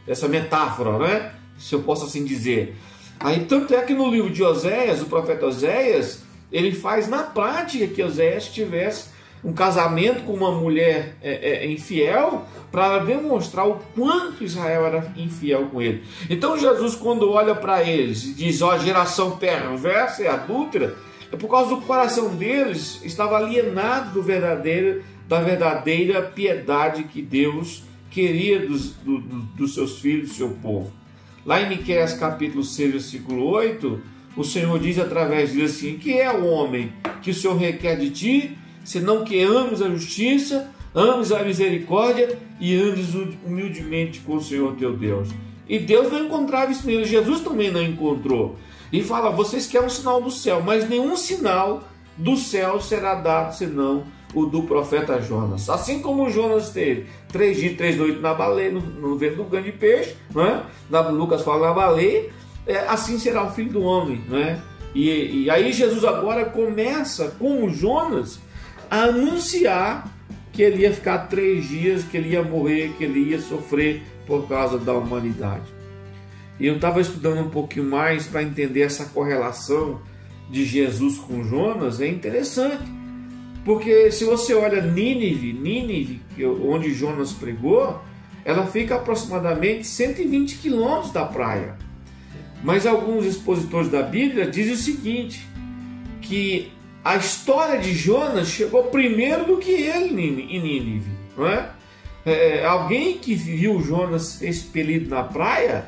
essa 0.06 0.28
metáfora, 0.28 0.98
né? 0.98 1.32
Se 1.58 1.74
eu 1.74 1.80
posso 1.82 2.04
assim 2.04 2.24
dizer. 2.24 2.76
Aí 3.18 3.46
tanto 3.46 3.74
é 3.74 3.80
que 3.82 3.94
no 3.94 4.10
livro 4.10 4.30
de 4.30 4.42
Oséias, 4.42 5.00
o 5.00 5.06
profeta 5.06 5.46
Oséias, 5.46 6.22
ele 6.52 6.72
faz 6.72 7.08
na 7.08 7.22
prática 7.22 7.86
que 7.86 8.02
Oséias 8.02 8.46
tivesse 8.48 9.08
um 9.44 9.52
casamento 9.52 10.24
com 10.24 10.32
uma 10.32 10.50
mulher 10.50 11.16
é, 11.22 11.64
é, 11.64 11.70
infiel 11.70 12.44
para 12.72 12.98
demonstrar 12.98 13.68
o 13.68 13.76
quanto 13.94 14.44
Israel 14.44 14.86
era 14.86 15.12
infiel 15.16 15.66
com 15.66 15.80
ele. 15.80 16.02
Então 16.28 16.58
Jesus, 16.58 16.94
quando 16.94 17.30
olha 17.30 17.54
para 17.54 17.82
eles 17.82 18.24
e 18.24 18.34
diz, 18.34 18.60
ó, 18.62 18.76
geração 18.78 19.36
perversa 19.36 20.22
e 20.22 20.26
adúltera, 20.26 20.96
é 21.30 21.36
por 21.36 21.48
causa 21.48 21.74
do 21.74 21.82
coração 21.82 22.34
deles 22.34 23.00
estava 23.04 23.36
alienado 23.36 24.12
do 24.14 24.22
verdadeiro, 24.22 25.02
da 25.28 25.40
verdadeira 25.40 26.22
piedade 26.22 27.04
que 27.04 27.20
Deus 27.20 27.84
queria 28.10 28.66
dos, 28.66 28.92
do, 28.94 29.18
do, 29.20 29.40
dos 29.54 29.74
seus 29.74 30.00
filhos, 30.00 30.30
do 30.30 30.34
seu 30.34 30.50
povo. 30.50 30.92
Lá 31.44 31.60
em 31.60 31.68
Miqueias 31.68 32.14
capítulo 32.14 32.64
6, 32.64 32.92
versículo 32.92 33.46
8, 33.46 34.00
o 34.36 34.44
Senhor 34.44 34.78
diz 34.78 34.98
através 34.98 35.52
dele 35.52 35.64
assim: 35.64 35.98
Que 35.98 36.18
é 36.18 36.30
o 36.30 36.46
homem 36.46 36.92
que 37.22 37.30
o 37.30 37.34
Senhor 37.34 37.56
requer 37.56 37.96
de 37.96 38.10
ti, 38.10 38.58
senão 38.88 39.22
que 39.22 39.42
ames 39.42 39.82
a 39.82 39.90
justiça, 39.90 40.70
ames 40.94 41.30
a 41.30 41.42
misericórdia 41.42 42.38
e 42.58 42.74
andes 42.74 43.10
humildemente 43.44 44.20
com 44.20 44.36
o 44.36 44.42
Senhor 44.42 44.74
teu 44.76 44.96
Deus. 44.96 45.28
E 45.68 45.78
Deus 45.78 46.10
não 46.10 46.24
encontrava 46.24 46.72
isso 46.72 46.86
nele, 46.86 47.04
Jesus 47.04 47.42
também 47.42 47.70
não 47.70 47.82
encontrou 47.82 48.56
e 48.90 49.02
fala: 49.02 49.28
Vocês 49.28 49.66
querem 49.66 49.86
um 49.86 49.90
sinal 49.90 50.22
do 50.22 50.30
céu, 50.30 50.62
mas 50.64 50.88
nenhum 50.88 51.14
sinal 51.18 51.84
do 52.16 52.34
céu 52.34 52.80
será 52.80 53.16
dado 53.16 53.54
senão 53.54 54.04
o 54.34 54.46
do 54.46 54.62
profeta 54.62 55.20
Jonas. 55.20 55.68
Assim 55.68 56.00
como 56.00 56.30
Jonas 56.30 56.70
teve 56.70 57.06
três 57.30 57.58
dias, 57.58 57.76
três 57.76 57.94
noites 57.98 58.22
na 58.22 58.32
baleia, 58.32 58.72
no, 58.72 58.80
no 58.80 59.18
vento 59.18 59.36
do 59.36 59.44
grande 59.44 59.70
peixe, 59.70 60.16
é? 60.34 60.62
Na, 60.88 61.00
Lucas 61.08 61.42
fala 61.42 61.68
na 61.68 61.74
baleia, 61.74 62.30
é, 62.66 62.78
assim 62.88 63.18
será 63.18 63.44
o 63.44 63.50
filho 63.50 63.72
do 63.72 63.82
homem, 63.82 64.24
não 64.26 64.38
é? 64.38 64.58
E, 64.94 65.44
e 65.44 65.50
aí 65.50 65.74
Jesus 65.74 66.02
agora 66.06 66.46
começa, 66.46 67.36
como 67.38 67.68
Jonas, 67.68 68.40
anunciar 68.90 70.12
que 70.52 70.62
ele 70.62 70.82
ia 70.82 70.92
ficar 70.92 71.28
três 71.28 71.68
dias, 71.68 72.04
que 72.04 72.16
ele 72.16 72.30
ia 72.30 72.42
morrer, 72.42 72.92
que 72.98 73.04
ele 73.04 73.30
ia 73.30 73.40
sofrer 73.40 74.02
por 74.26 74.48
causa 74.48 74.78
da 74.78 74.92
humanidade. 74.92 75.72
E 76.58 76.66
eu 76.66 76.76
estava 76.76 77.00
estudando 77.00 77.46
um 77.46 77.50
pouquinho 77.50 77.88
mais 77.88 78.26
para 78.26 78.42
entender 78.42 78.82
essa 78.82 79.04
correlação 79.06 80.00
de 80.50 80.64
Jesus 80.64 81.18
com 81.18 81.44
Jonas, 81.44 82.00
é 82.00 82.08
interessante. 82.08 82.82
Porque 83.64 84.10
se 84.10 84.24
você 84.24 84.54
olha 84.54 84.80
Nínive, 84.80 85.52
Nínive, 85.52 86.20
onde 86.64 86.92
Jonas 86.94 87.32
pregou, 87.32 88.00
ela 88.44 88.66
fica 88.66 88.96
aproximadamente 88.96 89.86
120 89.86 90.58
quilômetros 90.58 91.12
da 91.12 91.24
praia. 91.24 91.76
Mas 92.62 92.86
alguns 92.86 93.26
expositores 93.26 93.90
da 93.90 94.02
Bíblia 94.02 94.50
dizem 94.50 94.72
o 94.72 94.76
seguinte: 94.76 95.46
que 96.22 96.72
a 97.08 97.16
história 97.16 97.78
de 97.78 97.94
Jonas 97.94 98.48
chegou 98.48 98.84
primeiro 98.84 99.46
do 99.46 99.56
que 99.56 99.70
ele 99.70 100.46
em 100.50 100.60
Nínive, 100.60 101.10
não 101.34 101.46
é? 101.46 101.70
é 102.26 102.66
alguém 102.66 103.16
que 103.16 103.34
viu 103.34 103.80
Jonas 103.80 104.42
expelido 104.42 105.08
na 105.08 105.22
praia 105.22 105.86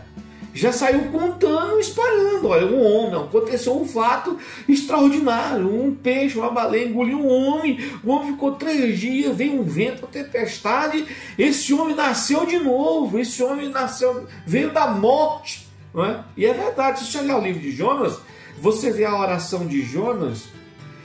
já 0.52 0.72
saiu 0.72 1.12
contando, 1.12 1.78
espalhando. 1.78 2.48
Olha, 2.48 2.66
um 2.66 2.82
homem, 2.82 3.22
aconteceu 3.22 3.80
um 3.80 3.86
fato 3.86 4.36
extraordinário. 4.68 5.72
Um 5.72 5.94
peixe, 5.94 6.38
uma 6.38 6.50
baleia 6.50 6.88
engoliu 6.88 7.20
um 7.20 7.28
homem. 7.28 7.78
O 8.02 8.10
homem 8.10 8.32
ficou 8.32 8.52
três 8.52 8.98
dias, 8.98 9.36
veio 9.36 9.60
um 9.60 9.62
vento, 9.62 10.00
uma 10.00 10.08
tempestade. 10.08 11.06
Esse 11.38 11.72
homem 11.72 11.94
nasceu 11.94 12.46
de 12.46 12.58
novo. 12.58 13.18
Esse 13.18 13.42
homem 13.42 13.68
nasceu, 13.68 14.26
veio 14.44 14.72
da 14.72 14.88
morte. 14.88 15.68
Não 15.94 16.04
é? 16.04 16.24
E 16.36 16.44
é 16.46 16.52
verdade, 16.52 17.00
se 17.00 17.12
você 17.12 17.18
olhar 17.18 17.38
o 17.38 17.42
livro 17.42 17.60
de 17.60 17.70
Jonas, 17.70 18.18
você 18.58 18.90
vê 18.90 19.04
a 19.04 19.16
oração 19.16 19.66
de 19.66 19.82
Jonas 19.82 20.48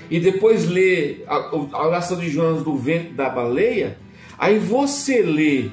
e 0.09 0.19
depois 0.19 0.67
lê 0.67 1.23
a, 1.27 1.35
a 1.35 1.87
oração 1.87 2.19
de 2.19 2.29
Jonas 2.29 2.63
do 2.63 2.75
vento 2.77 3.13
da 3.13 3.29
baleia. 3.29 3.97
Aí 4.37 4.59
você 4.59 5.21
lê 5.21 5.69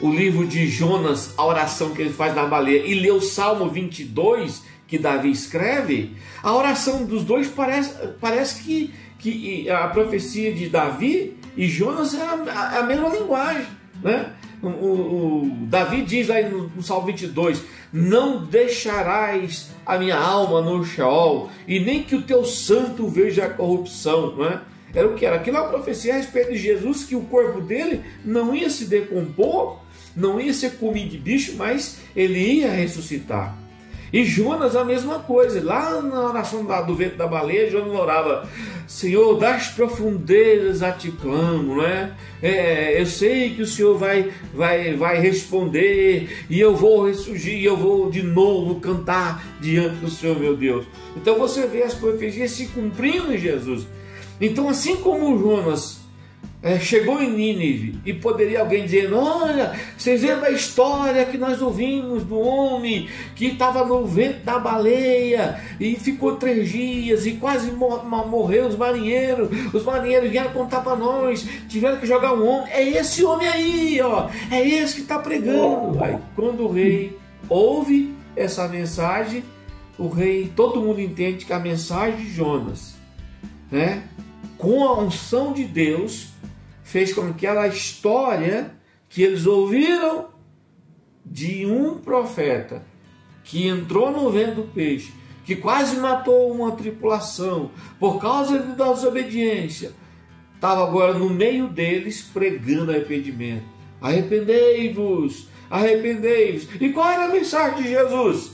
o 0.00 0.10
livro 0.10 0.46
de 0.46 0.66
Jonas, 0.66 1.34
a 1.36 1.44
oração 1.44 1.90
que 1.90 2.02
ele 2.02 2.12
faz 2.12 2.34
na 2.34 2.46
baleia, 2.46 2.84
e 2.86 2.94
lê 2.94 3.10
o 3.10 3.20
Salmo 3.20 3.68
22, 3.68 4.62
que 4.86 4.98
Davi 4.98 5.30
escreve, 5.30 6.16
a 6.42 6.54
oração 6.54 7.04
dos 7.04 7.22
dois 7.22 7.48
parece, 7.48 7.94
parece 8.20 8.62
que, 8.62 8.92
que 9.18 9.70
a 9.70 9.86
profecia 9.88 10.52
de 10.52 10.68
Davi 10.68 11.36
e 11.56 11.68
Jonas 11.68 12.14
é 12.14 12.22
a, 12.22 12.78
a 12.78 12.82
mesma 12.82 13.08
linguagem. 13.10 13.66
Né? 14.02 14.32
O, 14.62 14.68
o, 14.68 15.42
o, 15.42 15.66
Davi 15.66 16.02
diz 16.02 16.30
aí 16.30 16.48
no, 16.48 16.68
no 16.68 16.82
Salmo 16.82 17.06
22: 17.06 17.62
Não 17.92 18.44
deixarás 18.44 19.70
a 19.94 19.98
minha 19.98 20.16
alma 20.16 20.60
no 20.60 20.84
Sheol, 20.84 21.50
e 21.66 21.80
nem 21.80 22.02
que 22.02 22.14
o 22.14 22.22
teu 22.22 22.44
santo 22.44 23.08
veja 23.08 23.44
a 23.44 23.50
corrupção. 23.50 24.36
Né? 24.36 24.60
Era 24.94 25.08
o 25.08 25.14
que 25.14 25.26
era? 25.26 25.36
Aquilo 25.36 25.56
é 25.56 25.60
uma 25.60 25.68
profecia 25.68 26.14
a 26.14 26.16
respeito 26.16 26.52
de 26.52 26.58
Jesus, 26.58 27.04
que 27.04 27.16
o 27.16 27.22
corpo 27.22 27.60
dele 27.60 28.02
não 28.24 28.54
ia 28.54 28.70
se 28.70 28.84
decompor, 28.86 29.78
não 30.14 30.40
ia 30.40 30.52
ser 30.52 30.76
comido 30.76 31.10
de 31.10 31.18
bicho, 31.18 31.54
mas 31.56 31.98
ele 32.14 32.38
ia 32.38 32.70
ressuscitar. 32.70 33.56
E 34.12 34.24
Jonas 34.24 34.74
a 34.74 34.84
mesma 34.84 35.20
coisa, 35.20 35.62
lá 35.62 36.02
na 36.02 36.28
oração 36.28 36.64
do 36.86 36.94
vento 36.94 37.16
da 37.16 37.26
baleia, 37.26 37.70
Jonas 37.70 37.92
orava, 37.92 38.48
Senhor, 38.86 39.38
das 39.38 39.68
profundezas 39.68 40.82
a 40.82 40.90
ti 40.90 41.12
clamo, 41.12 41.76
não 41.76 41.84
é? 41.84 42.12
é? 42.42 43.00
Eu 43.00 43.06
sei 43.06 43.54
que 43.54 43.62
o 43.62 43.66
Senhor 43.66 43.96
vai, 43.96 44.32
vai, 44.52 44.94
vai 44.94 45.20
responder, 45.20 46.44
e 46.50 46.58
eu 46.58 46.74
vou 46.74 47.06
ressurgir, 47.06 47.62
eu 47.62 47.76
vou 47.76 48.10
de 48.10 48.22
novo 48.22 48.80
cantar 48.80 49.44
diante 49.60 49.96
do 49.96 50.10
Senhor, 50.10 50.38
meu 50.38 50.56
Deus. 50.56 50.86
Então 51.16 51.38
você 51.38 51.66
vê 51.66 51.82
as 51.84 51.94
profecias 51.94 52.50
se 52.50 52.66
cumprindo 52.66 53.32
em 53.32 53.38
Jesus. 53.38 53.86
Então, 54.40 54.68
assim 54.68 54.96
como 54.96 55.38
Jonas 55.38 55.99
é, 56.62 56.78
chegou 56.78 57.22
em 57.22 57.30
Nínive 57.30 57.98
e 58.04 58.12
poderia 58.12 58.60
alguém 58.60 58.84
dizer: 58.84 59.10
Olha, 59.12 59.72
vocês 59.96 60.22
lembram 60.22 60.44
a 60.46 60.50
história 60.50 61.24
que 61.24 61.38
nós 61.38 61.62
ouvimos 61.62 62.22
do 62.22 62.38
homem 62.38 63.08
que 63.34 63.46
estava 63.46 63.84
no 63.84 64.04
vento 64.04 64.44
da 64.44 64.58
baleia 64.58 65.58
e 65.80 65.94
ficou 65.96 66.36
três 66.36 66.68
dias 66.68 67.24
e 67.24 67.32
quase 67.32 67.70
morreu 67.70 68.66
os 68.66 68.76
marinheiros. 68.76 69.48
Os 69.72 69.84
marinheiros 69.84 70.30
vieram 70.30 70.52
contar 70.52 70.82
para 70.82 70.96
nós, 70.96 71.48
tiveram 71.66 71.96
que 71.96 72.06
jogar 72.06 72.34
um 72.34 72.46
homem. 72.46 72.70
É 72.72 72.86
esse 72.90 73.24
homem 73.24 73.48
aí, 73.48 74.00
ó, 74.02 74.28
é 74.50 74.66
esse 74.66 74.96
que 74.96 75.02
está 75.02 75.18
pregando. 75.18 76.02
Aí, 76.04 76.18
quando 76.36 76.64
o 76.64 76.72
rei 76.72 77.18
ouve 77.48 78.14
essa 78.36 78.68
mensagem, 78.68 79.42
o 79.98 80.08
rei, 80.08 80.52
todo 80.54 80.82
mundo 80.82 81.00
entende 81.00 81.46
que 81.46 81.52
a 81.54 81.58
mensagem 81.58 82.16
de 82.16 82.30
Jonas, 82.30 82.96
né, 83.70 84.02
com 84.58 84.84
a 84.84 84.98
unção 85.00 85.54
de 85.54 85.64
Deus, 85.64 86.29
fez 86.90 87.12
com 87.12 87.32
que 87.32 87.46
aquela 87.46 87.68
história 87.68 88.74
que 89.08 89.22
eles 89.22 89.46
ouviram 89.46 90.28
de 91.24 91.64
um 91.64 91.98
profeta 91.98 92.82
que 93.44 93.68
entrou 93.68 94.10
no 94.10 94.28
vento 94.30 94.56
do 94.56 94.62
peixe, 94.64 95.12
que 95.44 95.54
quase 95.54 95.96
matou 95.96 96.50
uma 96.52 96.72
tripulação 96.72 97.70
por 97.98 98.20
causa 98.20 98.58
da 98.58 98.92
desobediência, 98.92 99.92
estava 100.54 100.82
agora 100.82 101.14
no 101.14 101.30
meio 101.30 101.68
deles 101.68 102.22
pregando 102.22 102.90
arrependimento. 102.90 103.64
Arrependei-vos, 104.00 105.48
arrependei-vos. 105.70 106.68
E 106.80 106.88
qual 106.88 107.08
era 107.08 107.26
a 107.26 107.28
mensagem 107.28 107.82
de 107.82 107.88
Jesus? 107.88 108.52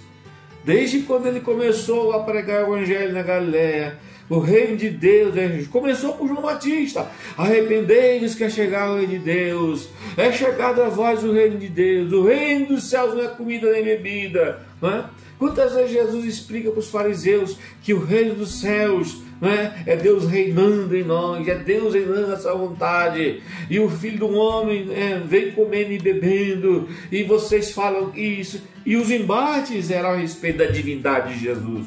Desde 0.63 1.01
quando 1.03 1.27
ele 1.27 1.41
começou 1.41 2.13
a 2.13 2.23
pregar 2.23 2.69
o 2.69 2.77
evangelho 2.77 3.15
na 3.15 3.23
Galiléia, 3.23 3.99
o 4.29 4.39
reino 4.39 4.77
de 4.77 4.91
Deus 4.91 5.37
é... 5.37 5.63
começou 5.71 6.15
com 6.15 6.27
João 6.27 6.43
Batista. 6.43 7.11
Arrependei-vos 7.37 8.35
que 8.35 8.45
é 8.45 8.51
chegar 8.51 8.91
o 8.91 8.97
reino 8.97 9.13
de 9.13 9.19
Deus. 9.19 9.89
É 10.17 10.33
chegado 10.33 10.83
a 10.83 10.89
vós 10.89 11.23
o 11.23 11.33
reino 11.33 11.59
de 11.59 11.69
Deus. 11.69 12.13
O 12.13 12.25
reino 12.27 12.67
dos 12.67 12.89
céus 12.89 13.15
não 13.15 13.25
é 13.25 13.29
comida 13.29 13.71
nem 13.73 13.85
bebida. 13.85 14.61
Não 14.81 14.91
é? 14.91 15.05
Quantas 15.39 15.75
vezes 15.75 15.93
Jesus 15.93 16.25
explica 16.25 16.71
para 16.71 16.81
os 16.81 16.91
fariseus 16.91 17.59
que 17.83 17.93
o 17.93 18.03
reino 18.03 18.35
dos 18.35 18.61
céus 18.61 19.23
é? 19.43 19.93
é 19.93 19.97
Deus 19.97 20.27
reinando 20.27 20.97
em 20.97 21.05
nós, 21.05 21.47
é 21.47 21.55
Deus 21.55 21.93
reinando 21.93 22.33
essa 22.33 22.55
vontade, 22.55 23.43
e 23.69 23.79
o 23.79 23.89
filho 23.91 24.19
do 24.19 24.31
homem 24.35 24.89
é, 24.91 25.19
vem 25.19 25.53
comendo 25.53 25.93
e 25.93 25.99
bebendo, 25.99 26.89
e 27.13 27.23
vocês 27.23 27.73
falam 27.73 28.13
isso, 28.15 28.63
e 28.85 28.97
os 28.97 29.11
embates 29.11 29.91
eram 29.91 30.11
a 30.11 30.17
respeito 30.17 30.59
da 30.59 30.67
divindade 30.67 31.35
de 31.35 31.41
Jesus. 31.41 31.87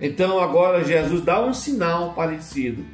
Então 0.00 0.38
agora 0.38 0.84
Jesus 0.84 1.22
dá 1.22 1.44
um 1.44 1.52
sinal 1.52 2.12
parecido. 2.14 2.84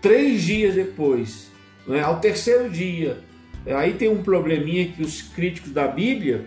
Três 0.00 0.42
dias 0.42 0.74
depois, 0.74 1.50
né, 1.86 2.02
ao 2.02 2.18
terceiro 2.18 2.68
dia, 2.70 3.18
aí 3.66 3.94
tem 3.94 4.08
um 4.08 4.22
probleminha 4.22 4.88
que 4.88 5.02
os 5.02 5.22
críticos 5.22 5.70
da 5.70 5.86
Bíblia 5.86 6.46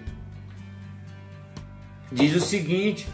diz 2.12 2.36
o 2.36 2.40
seguinte, 2.40 3.08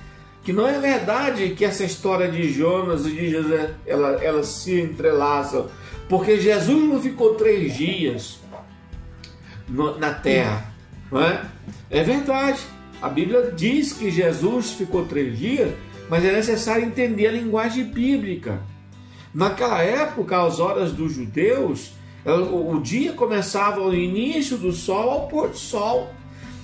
que 0.44 0.52
não 0.52 0.68
é 0.68 0.80
verdade 0.80 1.50
que 1.52 1.64
essa 1.64 1.84
história 1.84 2.30
de 2.30 2.52
Jonas 2.52 3.06
e 3.06 3.12
de 3.12 3.30
José 3.30 3.74
ela, 3.86 4.24
ela 4.24 4.44
se 4.44 4.80
entrelaçam, 4.80 5.70
porque 6.08 6.40
Jesus 6.40 6.90
não 6.90 7.02
ficou 7.02 7.36
três 7.36 7.76
dias 7.76 8.40
na 10.00 10.14
terra, 10.14 10.74
não 11.12 11.22
é? 11.22 11.46
É 11.90 12.04
verdade. 12.04 12.62
A 13.02 13.08
Bíblia 13.08 13.54
diz 13.56 13.94
que 13.94 14.10
Jesus 14.10 14.72
ficou 14.72 15.06
três 15.06 15.38
dias 15.38 15.72
mas 16.10 16.26
é 16.26 16.32
necessário 16.32 16.86
entender 16.86 17.28
a 17.28 17.32
linguagem 17.32 17.84
bíblica. 17.84 18.62
Naquela 19.34 19.82
época, 19.82 20.42
às 20.42 20.60
horas 20.60 20.92
dos 20.92 21.14
judeus, 21.14 21.92
é, 22.26 22.34
o 22.34 22.80
dia 22.80 23.14
começava 23.14 23.82
ao 23.82 23.94
início 23.94 24.58
do 24.58 24.72
sol 24.72 25.10
ao 25.10 25.28
pôr 25.28 25.50
do 25.50 25.58
sol. 25.58 26.12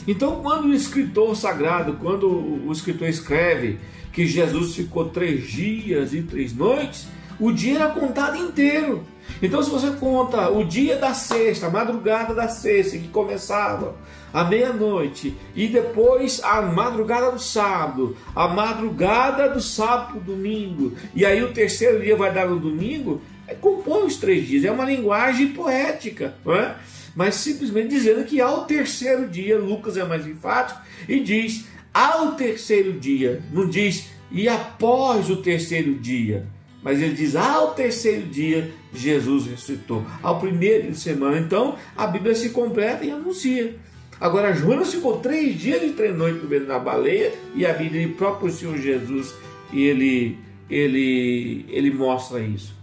Então, 0.07 0.41
quando 0.41 0.65
o 0.65 0.73
escritor 0.73 1.35
sagrado, 1.35 1.93
quando 1.93 2.27
o 2.27 2.71
escritor 2.71 3.07
escreve 3.07 3.79
que 4.11 4.25
Jesus 4.25 4.75
ficou 4.75 5.09
três 5.09 5.47
dias 5.47 6.13
e 6.13 6.21
três 6.21 6.53
noites, 6.53 7.07
o 7.39 7.51
dia 7.51 7.75
era 7.75 7.89
contado 7.89 8.37
inteiro. 8.37 9.03
Então, 9.41 9.61
se 9.61 9.69
você 9.69 9.91
conta 9.91 10.49
o 10.49 10.63
dia 10.63 10.95
da 10.95 11.13
sexta, 11.13 11.67
a 11.67 11.69
madrugada 11.69 12.33
da 12.33 12.47
sexta, 12.47 12.97
que 12.97 13.07
começava 13.09 13.95
à 14.33 14.43
meia-noite, 14.43 15.35
e 15.55 15.67
depois 15.67 16.41
a 16.43 16.61
madrugada 16.61 17.31
do 17.31 17.39
sábado, 17.39 18.15
a 18.35 18.47
madrugada 18.47 19.49
do 19.49 19.61
sábado 19.61 20.19
domingo, 20.19 20.93
e 21.13 21.25
aí 21.25 21.43
o 21.43 21.53
terceiro 21.53 22.01
dia 22.01 22.15
vai 22.15 22.33
dar 22.33 22.47
no 22.47 22.59
domingo, 22.59 23.21
é, 23.47 23.53
compõe 23.53 24.05
os 24.05 24.17
três 24.17 24.47
dias. 24.47 24.65
É 24.65 24.71
uma 24.71 24.85
linguagem 24.85 25.49
poética, 25.49 26.35
não 26.43 26.55
é? 26.55 26.75
mas 27.15 27.35
simplesmente 27.35 27.89
dizendo 27.89 28.25
que 28.25 28.41
ao 28.41 28.65
terceiro 28.65 29.27
dia, 29.27 29.57
Lucas 29.57 29.95
é 29.95 30.03
mais 30.03 30.27
enfático 30.27 30.81
e 31.07 31.21
diz 31.21 31.65
ao 31.93 32.33
terceiro 32.33 32.91
dia, 32.99 33.41
não 33.53 33.69
diz 33.69 34.09
e 34.29 34.49
após 34.49 35.29
o 35.29 35.37
terceiro 35.37 35.95
dia. 35.95 36.45
Mas 36.85 37.01
ele 37.01 37.15
diz: 37.15 37.35
ao 37.35 37.73
terceiro 37.73 38.27
dia, 38.27 38.71
Jesus 38.93 39.47
ressuscitou. 39.47 40.05
Ao 40.21 40.39
primeiro 40.39 40.91
de 40.91 40.97
semana. 40.99 41.39
Então, 41.39 41.75
a 41.97 42.05
Bíblia 42.05 42.35
se 42.35 42.49
completa 42.49 43.03
e 43.03 43.09
anuncia. 43.09 43.75
Agora, 44.21 44.53
Jonas 44.53 44.93
ficou 44.93 45.17
três 45.17 45.59
dias 45.59 45.81
e 45.81 45.93
três 45.93 46.15
noites 46.15 46.43
no 46.43 46.47
ventre 46.47 46.67
da 46.67 46.77
baleia, 46.77 47.33
e 47.55 47.65
a 47.65 47.73
Bíblia 47.73 48.03
ele 48.03 48.13
próprio 48.13 48.51
Senhor 48.51 48.77
Jesus, 48.77 49.33
ele, 49.73 50.37
ele, 50.69 51.65
ele 51.69 51.91
mostra 51.91 52.39
isso. 52.39 52.73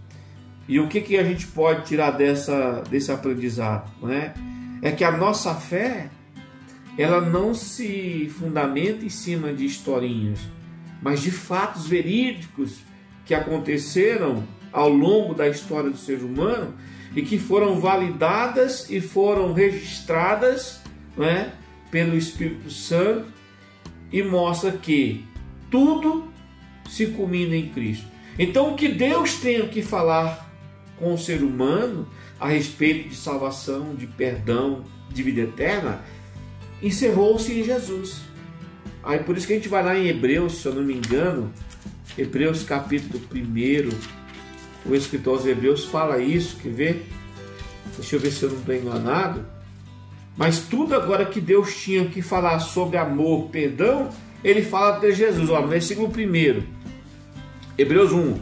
E 0.67 0.79
o 0.79 0.87
que, 0.87 0.99
que 0.99 1.17
a 1.17 1.23
gente 1.23 1.47
pode 1.47 1.85
tirar 1.85 2.11
dessa, 2.11 2.83
desse 2.89 3.11
aprendizado? 3.11 3.89
Né? 4.05 4.33
É 4.81 4.91
que 4.91 5.03
a 5.03 5.11
nossa 5.11 5.55
fé 5.55 6.09
ela 6.97 7.21
não 7.21 7.53
se 7.55 8.29
fundamenta 8.37 9.03
em 9.03 9.09
cima 9.09 9.51
de 9.51 9.65
historinhas, 9.65 10.39
mas 11.01 11.21
de 11.21 11.31
fatos 11.31 11.87
verídicos 11.87 12.77
que 13.25 13.33
aconteceram 13.33 14.43
ao 14.71 14.89
longo 14.89 15.33
da 15.33 15.47
história 15.47 15.89
do 15.89 15.97
ser 15.97 16.19
humano 16.19 16.73
e 17.15 17.21
que 17.21 17.37
foram 17.37 17.79
validadas 17.79 18.89
e 18.89 18.99
foram 18.99 19.53
registradas 19.53 20.81
né, 21.15 21.53
pelo 21.91 22.17
Espírito 22.17 22.71
Santo 22.71 23.25
e 24.11 24.23
mostra 24.23 24.71
que 24.71 25.25
tudo 25.69 26.31
se 26.89 27.07
culmina 27.07 27.55
em 27.55 27.69
Cristo. 27.69 28.07
Então, 28.37 28.73
o 28.73 28.75
que 28.75 28.87
Deus 28.87 29.35
tem 29.35 29.67
que 29.67 29.81
falar 29.81 30.51
com 30.97 31.13
o 31.13 31.17
ser 31.17 31.43
humano 31.43 32.07
a 32.39 32.47
respeito 32.47 33.09
de 33.09 33.15
salvação, 33.15 33.95
de 33.95 34.07
perdão, 34.07 34.83
de 35.09 35.21
vida 35.21 35.41
eterna, 35.41 36.01
encerrou-se 36.81 37.51
em 37.51 37.63
Jesus. 37.63 38.21
Aí 39.03 39.19
por 39.19 39.37
isso 39.37 39.45
que 39.45 39.53
a 39.53 39.55
gente 39.55 39.69
vai 39.69 39.83
lá 39.83 39.97
em 39.97 40.07
Hebreus, 40.07 40.61
se 40.61 40.65
eu 40.65 40.73
não 40.73 40.83
me 40.83 40.93
engano, 40.93 41.51
Hebreus 42.17 42.63
capítulo 42.63 43.21
1, 43.33 44.89
o 44.89 44.95
escritor 44.95 45.37
aos 45.37 45.45
Hebreus 45.45 45.85
fala 45.85 46.19
isso, 46.19 46.57
quer 46.57 46.71
ver? 46.71 47.09
Deixa 47.97 48.15
eu 48.15 48.19
ver 48.19 48.31
se 48.31 48.43
eu 48.43 48.49
não 48.49 48.59
estou 48.59 48.75
enganado. 48.75 49.45
Mas 50.35 50.59
tudo 50.59 50.95
agora 50.95 51.25
que 51.25 51.39
Deus 51.39 51.75
tinha 51.75 52.05
que 52.05 52.21
falar 52.21 52.59
sobre 52.59 52.97
amor, 52.97 53.49
perdão, 53.49 54.09
ele 54.43 54.63
fala 54.63 54.99
de 54.99 55.11
Jesus. 55.11 55.49
No 55.49 55.67
versículo 55.67 56.07
1, 56.07 56.63
Hebreus 57.77 58.11
1. 58.11 58.35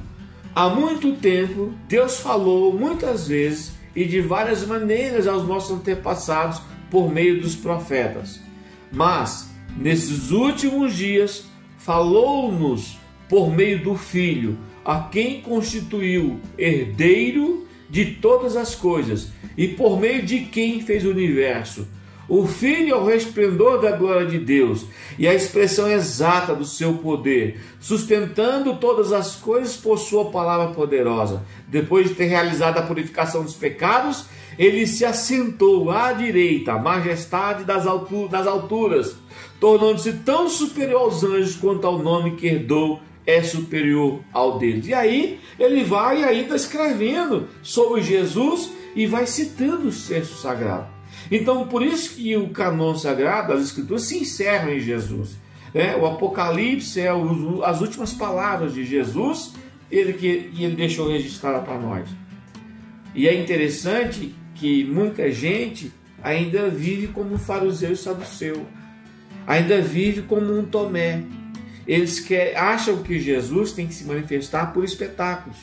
Há 0.53 0.69
muito 0.69 1.13
tempo, 1.13 1.73
Deus 1.87 2.19
falou 2.19 2.77
muitas 2.77 3.27
vezes 3.27 3.73
e 3.95 4.03
de 4.05 4.19
várias 4.19 4.65
maneiras 4.65 5.27
aos 5.27 5.47
nossos 5.47 5.77
antepassados 5.77 6.61
por 6.89 7.09
meio 7.09 7.41
dos 7.41 7.55
profetas. 7.55 8.41
Mas, 8.91 9.49
nesses 9.77 10.31
últimos 10.31 10.93
dias, 10.95 11.45
falou-nos 11.77 13.00
por 13.31 13.49
meio 13.49 13.81
do 13.81 13.95
Filho, 13.95 14.57
a 14.83 15.03
quem 15.03 15.39
constituiu 15.39 16.41
herdeiro 16.57 17.65
de 17.89 18.15
todas 18.15 18.57
as 18.57 18.75
coisas 18.75 19.29
e 19.57 19.69
por 19.69 19.97
meio 19.97 20.21
de 20.21 20.41
quem 20.41 20.81
fez 20.81 21.05
o 21.05 21.11
universo. 21.11 21.87
O 22.27 22.45
Filho 22.45 22.93
é 22.93 22.97
o 22.97 23.05
resplendor 23.05 23.79
da 23.79 23.93
glória 23.93 24.27
de 24.27 24.37
Deus 24.37 24.85
e 25.17 25.29
a 25.29 25.33
expressão 25.33 25.89
exata 25.89 26.53
do 26.53 26.65
seu 26.65 26.95
poder, 26.95 27.61
sustentando 27.79 28.75
todas 28.75 29.13
as 29.13 29.37
coisas 29.37 29.77
por 29.77 29.97
sua 29.97 30.25
palavra 30.25 30.73
poderosa. 30.73 31.45
Depois 31.69 32.09
de 32.09 32.15
ter 32.15 32.25
realizado 32.25 32.79
a 32.79 32.83
purificação 32.83 33.43
dos 33.43 33.53
pecados, 33.53 34.25
ele 34.59 34.85
se 34.85 35.05
assentou 35.05 35.89
à 35.89 36.11
direita, 36.11 36.73
a 36.73 36.79
majestade 36.79 37.63
das 37.63 37.87
alturas, 37.87 38.29
das 38.29 38.45
alturas 38.45 39.15
tornando-se 39.61 40.13
tão 40.13 40.49
superior 40.49 41.01
aos 41.01 41.23
anjos 41.23 41.55
quanto 41.55 41.85
ao 41.85 41.99
nome 41.99 42.31
que 42.31 42.47
herdou 42.47 42.99
é 43.31 43.43
superior 43.43 44.21
ao 44.31 44.59
deles. 44.59 44.87
E 44.87 44.93
aí 44.93 45.39
ele 45.59 45.83
vai 45.83 46.23
ainda 46.23 46.55
escrevendo 46.55 47.47
sobre 47.61 48.01
Jesus 48.01 48.71
e 48.95 49.05
vai 49.05 49.25
citando 49.25 49.89
o 49.89 49.91
texto 49.91 50.35
sagrado. 50.35 50.87
Então, 51.29 51.67
por 51.67 51.81
isso 51.81 52.15
que 52.15 52.35
o 52.35 52.49
canon 52.49 52.95
sagrado, 52.95 53.53
as 53.53 53.63
escrituras 53.63 54.03
se 54.03 54.17
encerram 54.17 54.73
em 54.73 54.79
Jesus. 54.79 55.37
É, 55.73 55.95
o 55.95 56.05
Apocalipse 56.05 56.99
é 56.99 57.13
o, 57.13 57.63
as 57.63 57.79
últimas 57.79 58.13
palavras 58.13 58.73
de 58.73 58.83
Jesus, 58.83 59.53
ele 59.89 60.13
que 60.13 60.27
ele 60.27 60.75
deixou 60.75 61.09
registrada 61.09 61.59
para 61.59 61.77
nós. 61.77 62.09
E 63.15 63.27
é 63.27 63.33
interessante 63.33 64.35
que 64.55 64.83
muita 64.83 65.31
gente 65.31 65.91
ainda 66.21 66.69
vive 66.69 67.07
como 67.07 67.33
um 67.33 67.37
fariseu 67.37 67.93
e 67.93 67.97
saduceu, 67.97 68.65
ainda 69.47 69.81
vive 69.81 70.21
como 70.23 70.57
um 70.57 70.65
Tomé. 70.65 71.23
Eles 71.87 72.19
que, 72.19 72.35
acham 72.55 73.03
que 73.03 73.19
Jesus 73.19 73.71
tem 73.71 73.87
que 73.87 73.93
se 73.93 74.05
manifestar 74.05 74.73
por 74.73 74.83
espetáculos. 74.83 75.57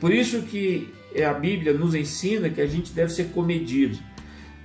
Por 0.00 0.12
isso 0.12 0.42
que 0.42 0.92
a 1.24 1.32
Bíblia 1.32 1.72
nos 1.72 1.94
ensina 1.94 2.48
que 2.50 2.60
a 2.60 2.66
gente 2.66 2.92
deve 2.92 3.12
ser 3.12 3.26
comedido. 3.26 3.98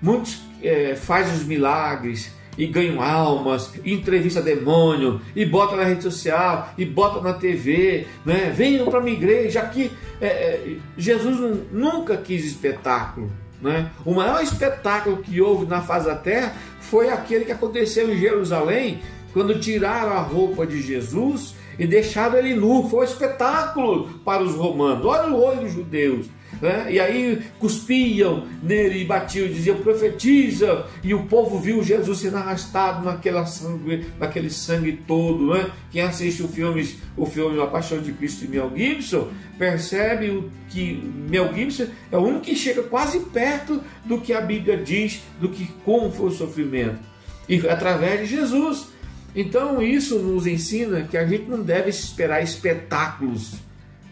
Muitos 0.02 0.42
é, 0.64 0.96
fazem 0.96 1.36
os 1.36 1.44
milagres 1.44 2.32
e 2.58 2.68
ganham 2.68 3.02
almas, 3.02 3.74
e 3.86 3.94
entrevista 3.94 4.42
demônio, 4.42 5.22
e 5.34 5.46
bota 5.46 5.78
na 5.78 5.84
rede 5.84 6.04
social, 6.04 6.74
e 6.78 6.84
bota 6.84 7.22
na 7.22 7.34
TV, 7.34 8.06
né? 8.26 8.54
venham 8.54 8.86
para 8.88 9.00
minha 9.00 9.16
igreja. 9.16 9.62
Aqui, 9.62 9.90
é, 10.20 10.28
é, 10.28 10.76
Jesus 10.98 11.40
nunca 11.72 12.18
quis 12.18 12.44
espetáculo. 12.44 13.32
Né? 13.62 13.90
O 14.06 14.14
maior 14.14 14.42
espetáculo 14.44 15.18
que 15.18 15.40
houve 15.40 15.66
na 15.66 15.82
face 15.82 16.06
da 16.06 16.16
terra 16.16 16.54
foi 16.82 17.10
aquele 17.10 17.46
que 17.46 17.52
aconteceu 17.52 18.12
em 18.12 18.18
Jerusalém, 18.18 19.02
quando 19.34 19.60
tiraram 19.60 20.14
a 20.14 20.22
roupa 20.22 20.66
de 20.66 20.82
Jesus 20.82 21.56
e 21.78 21.88
deixaram 21.88 22.38
ele 22.38 22.56
nu. 22.56 22.88
Foi 22.90 23.02
um 23.02 23.04
espetáculo 23.04 24.10
para 24.26 24.44
os 24.44 24.56
romanos. 24.56 25.06
Olha 25.06 25.30
o 25.30 25.42
olho 25.42 25.62
dos 25.62 25.74
judeus. 25.74 26.28
Né? 26.62 26.88
E 26.90 27.00
aí 27.00 27.42
cuspiam 27.60 28.48
nele 28.62 29.02
e 29.02 29.06
batiam 29.06 29.48
diziam 29.48 29.78
profetiza. 29.78 30.86
E 31.04 31.14
o 31.14 31.26
povo 31.26 31.60
viu 31.60 31.84
Jesus 31.84 32.20
sendo 32.20 32.38
arrastado 32.38 33.06
naquela 33.06 33.46
sangue, 33.46 34.06
naquele 34.20 34.50
sangue 34.50 35.00
todo. 35.08 35.54
Né? 35.54 35.70
Quem 35.92 36.02
assiste 36.02 36.44
o 36.44 36.48
filme, 36.48 36.96
o 37.16 37.26
filme 37.26 37.62
A 37.62 37.68
Paixão 37.68 38.00
de 38.00 38.12
Cristo 38.12 38.42
de 38.42 38.50
Mel 38.50 38.72
Gibson 38.76 39.30
percebe 39.58 40.50
que 40.70 41.02
Mel 41.30 41.54
Gibson 41.54 41.86
é 42.12 42.18
o 42.18 42.22
único 42.22 42.42
que 42.42 42.56
chega 42.56 42.84
quase 42.84 43.20
perto 43.20 43.82
do 44.04 44.20
que 44.20 44.34
a 44.34 44.42
Bíblia 44.42 44.78
diz, 44.78 45.22
do 45.40 45.50
que 45.50 45.68
como 45.86 46.12
foi 46.12 46.28
o 46.28 46.32
sofrimento. 46.32 47.00
E 47.48 47.68
através 47.68 48.22
de 48.22 48.36
Jesus. 48.36 48.99
Então 49.36 49.82
isso 49.82 50.20
nos 50.20 50.48
ensina 50.48 51.04
que 51.04 51.18
a 51.18 51.26
gente 51.26 51.46
não 51.46 51.62
deve 51.62 51.90
esperar 51.90 52.44
espetáculos 52.44 53.56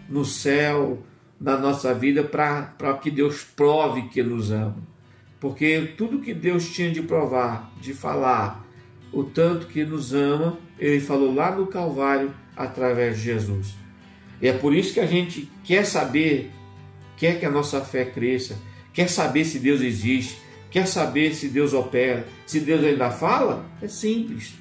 no 0.08 0.24
céu, 0.24 1.04
na 1.40 1.58
nossa 1.58 1.94
vida, 1.94 2.24
para 2.24 2.98
que 3.02 3.12
Deus 3.12 3.44
prove 3.44 4.10
que 4.10 4.24
nos 4.24 4.52
ama. 4.52 4.78
Porque 5.40 5.94
tudo 5.98 6.20
que 6.20 6.34
Deus 6.34 6.70
tinha 6.70 6.92
de 6.92 7.02
provar, 7.02 7.72
de 7.80 7.94
falar, 7.94 8.66
o 9.12 9.24
tanto 9.24 9.68
que 9.68 9.86
nos 9.86 10.14
ama, 10.14 10.58
Ele 10.80 11.00
falou 11.00 11.34
lá 11.34 11.56
no 11.56 11.68
Calvário 11.68 12.34
através 12.56 13.18
de 13.18 13.24
Jesus. 13.24 13.76
E 14.42 14.48
é 14.48 14.54
por 14.54 14.74
isso 14.74 14.94
que 14.94 15.00
a 15.00 15.06
gente 15.06 15.50
quer 15.64 15.86
saber, 15.86 16.52
quer 17.16 17.40
que 17.40 17.46
a 17.46 17.52
nossa 17.52 17.82
fé 17.82 18.06
cresça, 18.06 18.58
quer 18.94 19.10
saber 19.10 19.46
se 19.46 19.60
Deus 19.60 19.82
existe, 19.82 20.40
quer 20.70 20.88
saber 20.88 21.34
se 21.34 21.50
Deus 21.50 21.74
opera, 21.74 22.26
se 22.46 22.60
Deus 22.60 22.84
ainda 22.84 23.10
fala, 23.12 23.66
é 23.82 23.88
simples. 23.88 24.56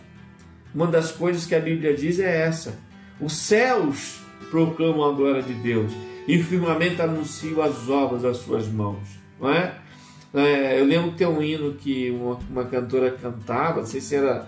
Uma 0.77 0.89
das 0.89 1.11
coisas 1.11 1.47
que 1.47 1.55
a 1.55 1.61
Bíblia 1.61 1.95
diz 1.95 2.21
é 2.21 2.43
essa: 2.43 2.79
os 3.19 3.33
céus 3.33 4.21
proclamam 4.51 5.09
a 5.09 5.13
glória 5.13 5.43
de 5.43 5.55
Deus 5.55 5.91
e 6.29 6.37
o 6.37 6.45
firmamento 6.45 7.01
anuncia 7.03 7.65
as 7.65 7.89
obras 7.89 8.21
das 8.21 8.37
suas 8.37 8.69
mãos. 8.69 9.09
Não 9.41 9.51
é? 9.51 9.75
é 10.35 10.79
eu 10.79 10.85
lembro 10.85 11.13
que 11.13 11.17
tem 11.17 11.27
um 11.27 11.43
hino 11.43 11.73
que 11.73 12.11
uma, 12.11 12.39
uma, 12.51 12.65
cantora 12.67 13.11
cantava, 13.11 13.81
não 13.81 13.87
sei 13.87 14.03
se 14.03 14.17
era, 14.17 14.47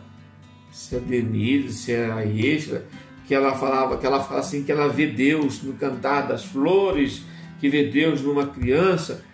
se 0.70 0.96
era 0.96 1.04
Denise, 1.04 1.72
se 1.72 1.92
era 1.92 2.16
a 2.16 2.26
Extra, 2.26 2.84
que 3.26 3.34
ela 3.34 3.54
falava, 3.54 3.96
que 3.96 4.04
ela 4.04 4.22
fala 4.22 4.40
assim, 4.40 4.62
que 4.62 4.70
ela 4.70 4.86
vê 4.86 5.06
Deus 5.06 5.62
no 5.62 5.72
cantar 5.72 6.28
das 6.28 6.44
flores, 6.44 7.22
que 7.58 7.70
vê 7.70 7.84
Deus 7.84 8.20
numa 8.20 8.46
criança. 8.46 9.24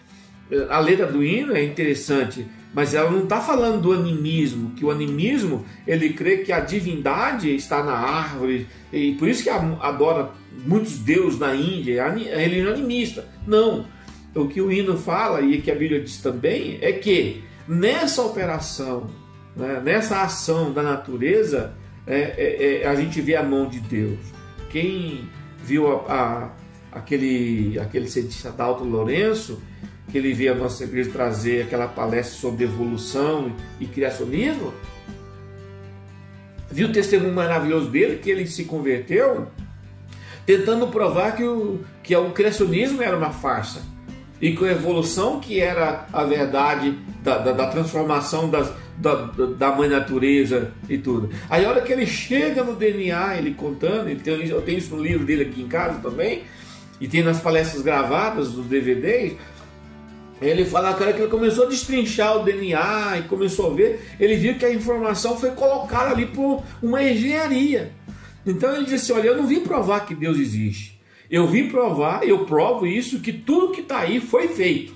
A 0.71 0.79
letra 0.79 1.07
do 1.07 1.25
hino 1.25 1.57
é 1.57 1.65
interessante, 1.65 2.47
mas 2.75 2.93
ela 2.93 3.11
não 3.11 3.23
está 3.23 3.41
falando 3.41 3.81
do 3.81 3.93
animismo, 3.93 4.73
que 4.73 4.85
o 4.85 4.91
animismo 4.91 5.65
ele 5.87 6.13
crê 6.13 6.39
que 6.39 6.53
a 6.53 6.61
divindade 6.61 7.55
está 7.55 7.83
na 7.83 7.95
árvore, 7.95 8.67
e 8.93 9.13
por 9.13 9.29
isso 9.29 9.45
que 9.45 9.49
adora 9.49 10.31
muitos 10.67 10.99
deuses 10.99 11.39
na 11.39 11.55
Índia, 11.55 12.05
ele 12.17 12.61
é 12.61 12.73
animista. 12.73 13.27
Não. 13.47 13.87
O 14.35 14.49
que 14.49 14.61
o 14.61 14.73
hino 14.73 14.99
fala, 14.99 15.41
e 15.41 15.63
que 15.63 15.71
a 15.71 15.75
Bíblia 15.75 16.01
diz 16.01 16.19
também, 16.19 16.79
é 16.81 16.93
que 16.93 17.45
nessa 17.69 18.23
operação, 18.23 19.09
né, 19.57 19.81
nessa 19.85 20.23
ação 20.23 20.73
da 20.73 20.83
natureza, 20.83 21.75
é, 22.07 22.35
é, 22.37 22.83
é, 22.83 22.87
a 22.89 22.95
gente 22.97 23.21
vê 23.21 23.37
a 23.37 23.43
mão 23.43 23.69
de 23.69 23.79
Deus. 23.79 24.19
Quem 24.71 25.29
viu 25.65 25.89
a, 25.89 26.51
a, 26.93 26.99
aquele, 26.99 27.79
aquele 27.79 28.09
cientista 28.09 28.51
Dalton 28.51 28.85
Lourenço, 28.85 29.63
que 30.15 30.19
ele 30.19 30.33
veio 30.33 30.53
à 30.53 30.55
nossa 30.55 30.85
igreja 30.85 31.11
trazer 31.11 31.63
aquela 31.63 31.89
palestra 31.89 32.39
sobre 32.39 32.63
evolução 32.63 33.51
e 33.81 33.85
criacionismo, 33.85 34.73
viu 36.71 36.87
o 36.87 36.93
testemunho 36.93 37.35
maravilhoso 37.35 37.91
dele, 37.91 38.21
que 38.23 38.31
ele 38.31 38.47
se 38.47 38.63
converteu, 38.65 39.49
tentando 40.47 40.87
provar 40.87 41.35
que 41.35 41.43
o, 41.43 41.81
que 42.01 42.15
o 42.15 42.31
criacionismo 42.31 43.03
era 43.03 43.17
uma 43.17 43.33
farsa 43.33 43.83
e 44.41 44.55
que 44.55 44.65
a 44.65 44.71
evolução 44.71 45.41
que 45.41 45.59
era 45.59 46.07
a 46.13 46.23
verdade 46.23 46.97
da, 47.21 47.39
da, 47.39 47.51
da 47.51 47.67
transformação 47.67 48.49
das, 48.49 48.73
da, 48.97 49.15
da 49.59 49.75
mãe 49.75 49.89
natureza 49.89 50.71
e 50.89 50.97
tudo. 50.97 51.29
Aí 51.51 51.65
a 51.65 51.69
hora 51.69 51.81
que 51.81 51.93
ele 51.93 52.07
chega 52.07 52.63
no 52.63 52.77
DNA, 52.77 53.39
ele 53.39 53.53
contando, 53.53 54.09
ele 54.09 54.21
tem, 54.21 54.47
eu 54.47 54.63
tenho 54.63 54.79
isso 54.79 54.95
no 54.95 55.03
livro 55.03 55.27
dele 55.27 55.43
aqui 55.43 55.61
em 55.61 55.67
casa 55.67 55.99
também, 55.99 56.45
e 57.01 57.09
tem 57.09 57.25
nas 57.25 57.41
palestras 57.41 57.83
gravadas, 57.83 58.53
dos 58.53 58.67
DVDs, 58.67 59.35
ele 60.49 60.65
fala 60.65 60.95
que 60.95 61.03
ele 61.03 61.29
começou 61.29 61.67
a 61.67 61.69
destrinchar 61.69 62.41
o 62.41 62.45
DNA 62.45 63.19
e 63.19 63.23
começou 63.29 63.71
a 63.71 63.75
ver, 63.75 64.01
ele 64.19 64.37
viu 64.37 64.57
que 64.57 64.65
a 64.65 64.73
informação 64.73 65.37
foi 65.37 65.51
colocada 65.53 66.11
ali 66.11 66.27
por 66.27 66.63
uma 66.83 67.03
engenharia. 67.03 67.93
Então 68.47 68.75
ele 68.75 68.85
disse: 68.85 69.13
Olha, 69.13 69.29
eu 69.29 69.37
não 69.37 69.47
vim 69.47 69.61
provar 69.61 70.01
que 70.01 70.15
Deus 70.15 70.39
existe. 70.39 71.01
Eu 71.31 71.47
vim 71.47 71.69
provar, 71.69 72.27
eu 72.27 72.45
provo 72.45 72.87
isso, 72.87 73.21
que 73.21 73.33
tudo 73.33 73.73
que 73.73 73.81
está 73.81 74.01
aí 74.01 74.21
foi 74.21 74.49
feito. 74.49 74.95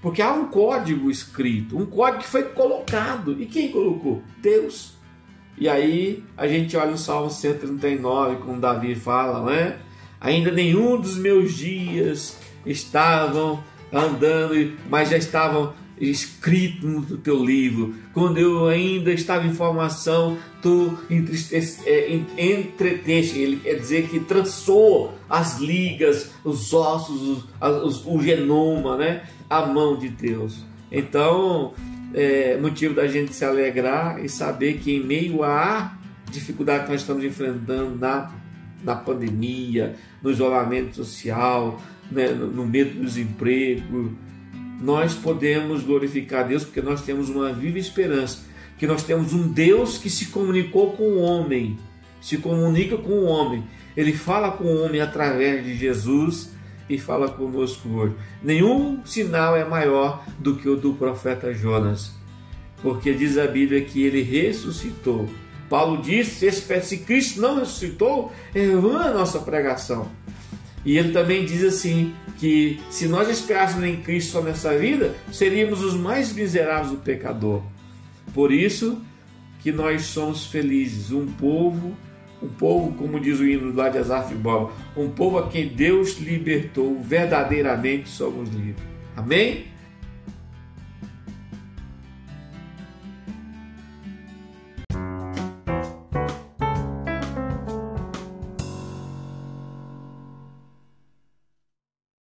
Porque 0.00 0.22
há 0.22 0.32
um 0.32 0.46
código 0.46 1.10
escrito, 1.10 1.76
um 1.76 1.84
código 1.84 2.22
que 2.22 2.28
foi 2.28 2.44
colocado. 2.44 3.40
E 3.40 3.46
quem 3.46 3.70
colocou? 3.70 4.22
Deus. 4.38 4.94
E 5.58 5.68
aí 5.68 6.24
a 6.36 6.48
gente 6.48 6.74
olha 6.76 6.92
o 6.92 6.98
Salmo 6.98 7.30
139, 7.30 8.36
como 8.36 8.58
Davi 8.58 8.94
fala, 8.94 9.44
né? 9.44 9.78
Ainda 10.18 10.50
nenhum 10.50 10.98
dos 10.98 11.18
meus 11.18 11.52
dias 11.54 12.38
estavam 12.64 13.62
andando, 13.92 14.72
mas 14.88 15.10
já 15.10 15.16
estavam 15.16 15.72
escrito 16.00 16.86
no 16.86 17.18
teu 17.18 17.44
livro. 17.44 17.94
Quando 18.14 18.38
eu 18.38 18.66
ainda 18.68 19.12
estava 19.12 19.46
em 19.46 19.52
formação, 19.52 20.38
tu 20.62 20.98
é, 21.86 22.20
entreteste. 22.38 23.38
Ele 23.38 23.56
quer 23.56 23.74
dizer 23.74 24.08
que 24.08 24.18
trançou 24.20 25.14
as 25.28 25.58
ligas, 25.58 26.30
os 26.42 26.72
ossos, 26.72 27.44
o, 27.60 28.16
o 28.16 28.22
genoma, 28.22 28.96
né? 28.96 29.24
A 29.48 29.66
mão 29.66 29.96
de 29.96 30.08
Deus. 30.08 30.64
Então, 30.90 31.74
é 32.14 32.56
motivo 32.56 32.94
da 32.94 33.06
gente 33.06 33.34
se 33.34 33.44
alegrar 33.44 34.24
e 34.24 34.28
saber 34.28 34.78
que 34.78 34.96
em 34.96 35.04
meio 35.04 35.44
à 35.44 35.96
dificuldade 36.30 36.84
que 36.84 36.92
nós 36.92 37.02
estamos 37.02 37.22
enfrentando 37.24 37.96
na, 37.96 38.32
na 38.82 38.96
pandemia, 38.96 39.96
no 40.22 40.30
isolamento 40.30 40.96
social, 40.96 41.80
né, 42.10 42.28
no, 42.28 42.66
medo 42.66 42.98
do 42.98 43.04
desemprego, 43.04 44.12
nós 44.80 45.14
podemos 45.14 45.82
glorificar 45.82 46.46
Deus 46.46 46.64
porque 46.64 46.80
nós 46.80 47.02
temos 47.02 47.28
uma 47.28 47.52
viva 47.52 47.78
esperança, 47.78 48.44
que 48.78 48.86
nós 48.86 49.02
temos 49.02 49.32
um 49.32 49.48
Deus 49.48 49.98
que 49.98 50.08
se 50.08 50.26
comunicou 50.26 50.92
com 50.92 51.04
o 51.04 51.20
homem, 51.20 51.78
se 52.20 52.38
comunica 52.38 52.96
com 52.96 53.12
o 53.12 53.24
homem. 53.24 53.64
Ele 53.96 54.12
fala 54.12 54.52
com 54.52 54.64
o 54.64 54.84
homem 54.84 55.00
através 55.00 55.64
de 55.64 55.76
Jesus 55.76 56.50
e 56.88 56.98
fala 56.98 57.28
conosco 57.28 57.88
hoje. 57.88 58.14
Nenhum 58.42 59.04
sinal 59.04 59.56
é 59.56 59.64
maior 59.64 60.24
do 60.38 60.56
que 60.56 60.68
o 60.68 60.76
do 60.76 60.94
profeta 60.94 61.52
Jonas, 61.52 62.12
porque 62.82 63.12
diz 63.12 63.36
a 63.38 63.46
Bíblia 63.46 63.82
que 63.82 64.02
ele 64.02 64.22
ressuscitou. 64.22 65.28
Paulo 65.68 66.02
disse: 66.02 66.50
se 66.50 66.96
Cristo 66.98 67.40
não 67.40 67.60
ressuscitou, 67.60 68.32
é 68.52 68.66
vã 68.74 68.98
a 68.98 69.14
nossa 69.14 69.38
pregação. 69.38 70.10
E 70.84 70.96
ele 70.96 71.12
também 71.12 71.44
diz 71.44 71.62
assim: 71.62 72.14
que 72.38 72.80
se 72.88 73.06
nós 73.06 73.28
esperássemos 73.28 73.84
em 73.84 73.96
Cristo 73.96 74.32
só 74.32 74.40
nessa 74.40 74.76
vida, 74.76 75.14
seríamos 75.30 75.82
os 75.82 75.94
mais 75.94 76.32
miseráveis 76.32 76.90
do 76.90 76.96
pecador. 76.96 77.62
Por 78.32 78.50
isso 78.50 79.02
que 79.62 79.70
nós 79.70 80.02
somos 80.04 80.46
felizes, 80.46 81.12
um 81.12 81.26
povo, 81.26 81.94
um 82.42 82.48
povo, 82.48 82.94
como 82.94 83.20
diz 83.20 83.38
o 83.38 83.46
hino 83.46 83.74
lá 83.74 83.90
de 83.90 83.98
Asaf 83.98 84.34
Bob, 84.34 84.72
um 84.96 85.10
povo 85.10 85.38
a 85.38 85.48
quem 85.48 85.68
Deus 85.68 86.18
libertou, 86.18 86.98
verdadeiramente 87.02 88.08
somos 88.08 88.48
livres. 88.48 88.82
Amém? 89.14 89.69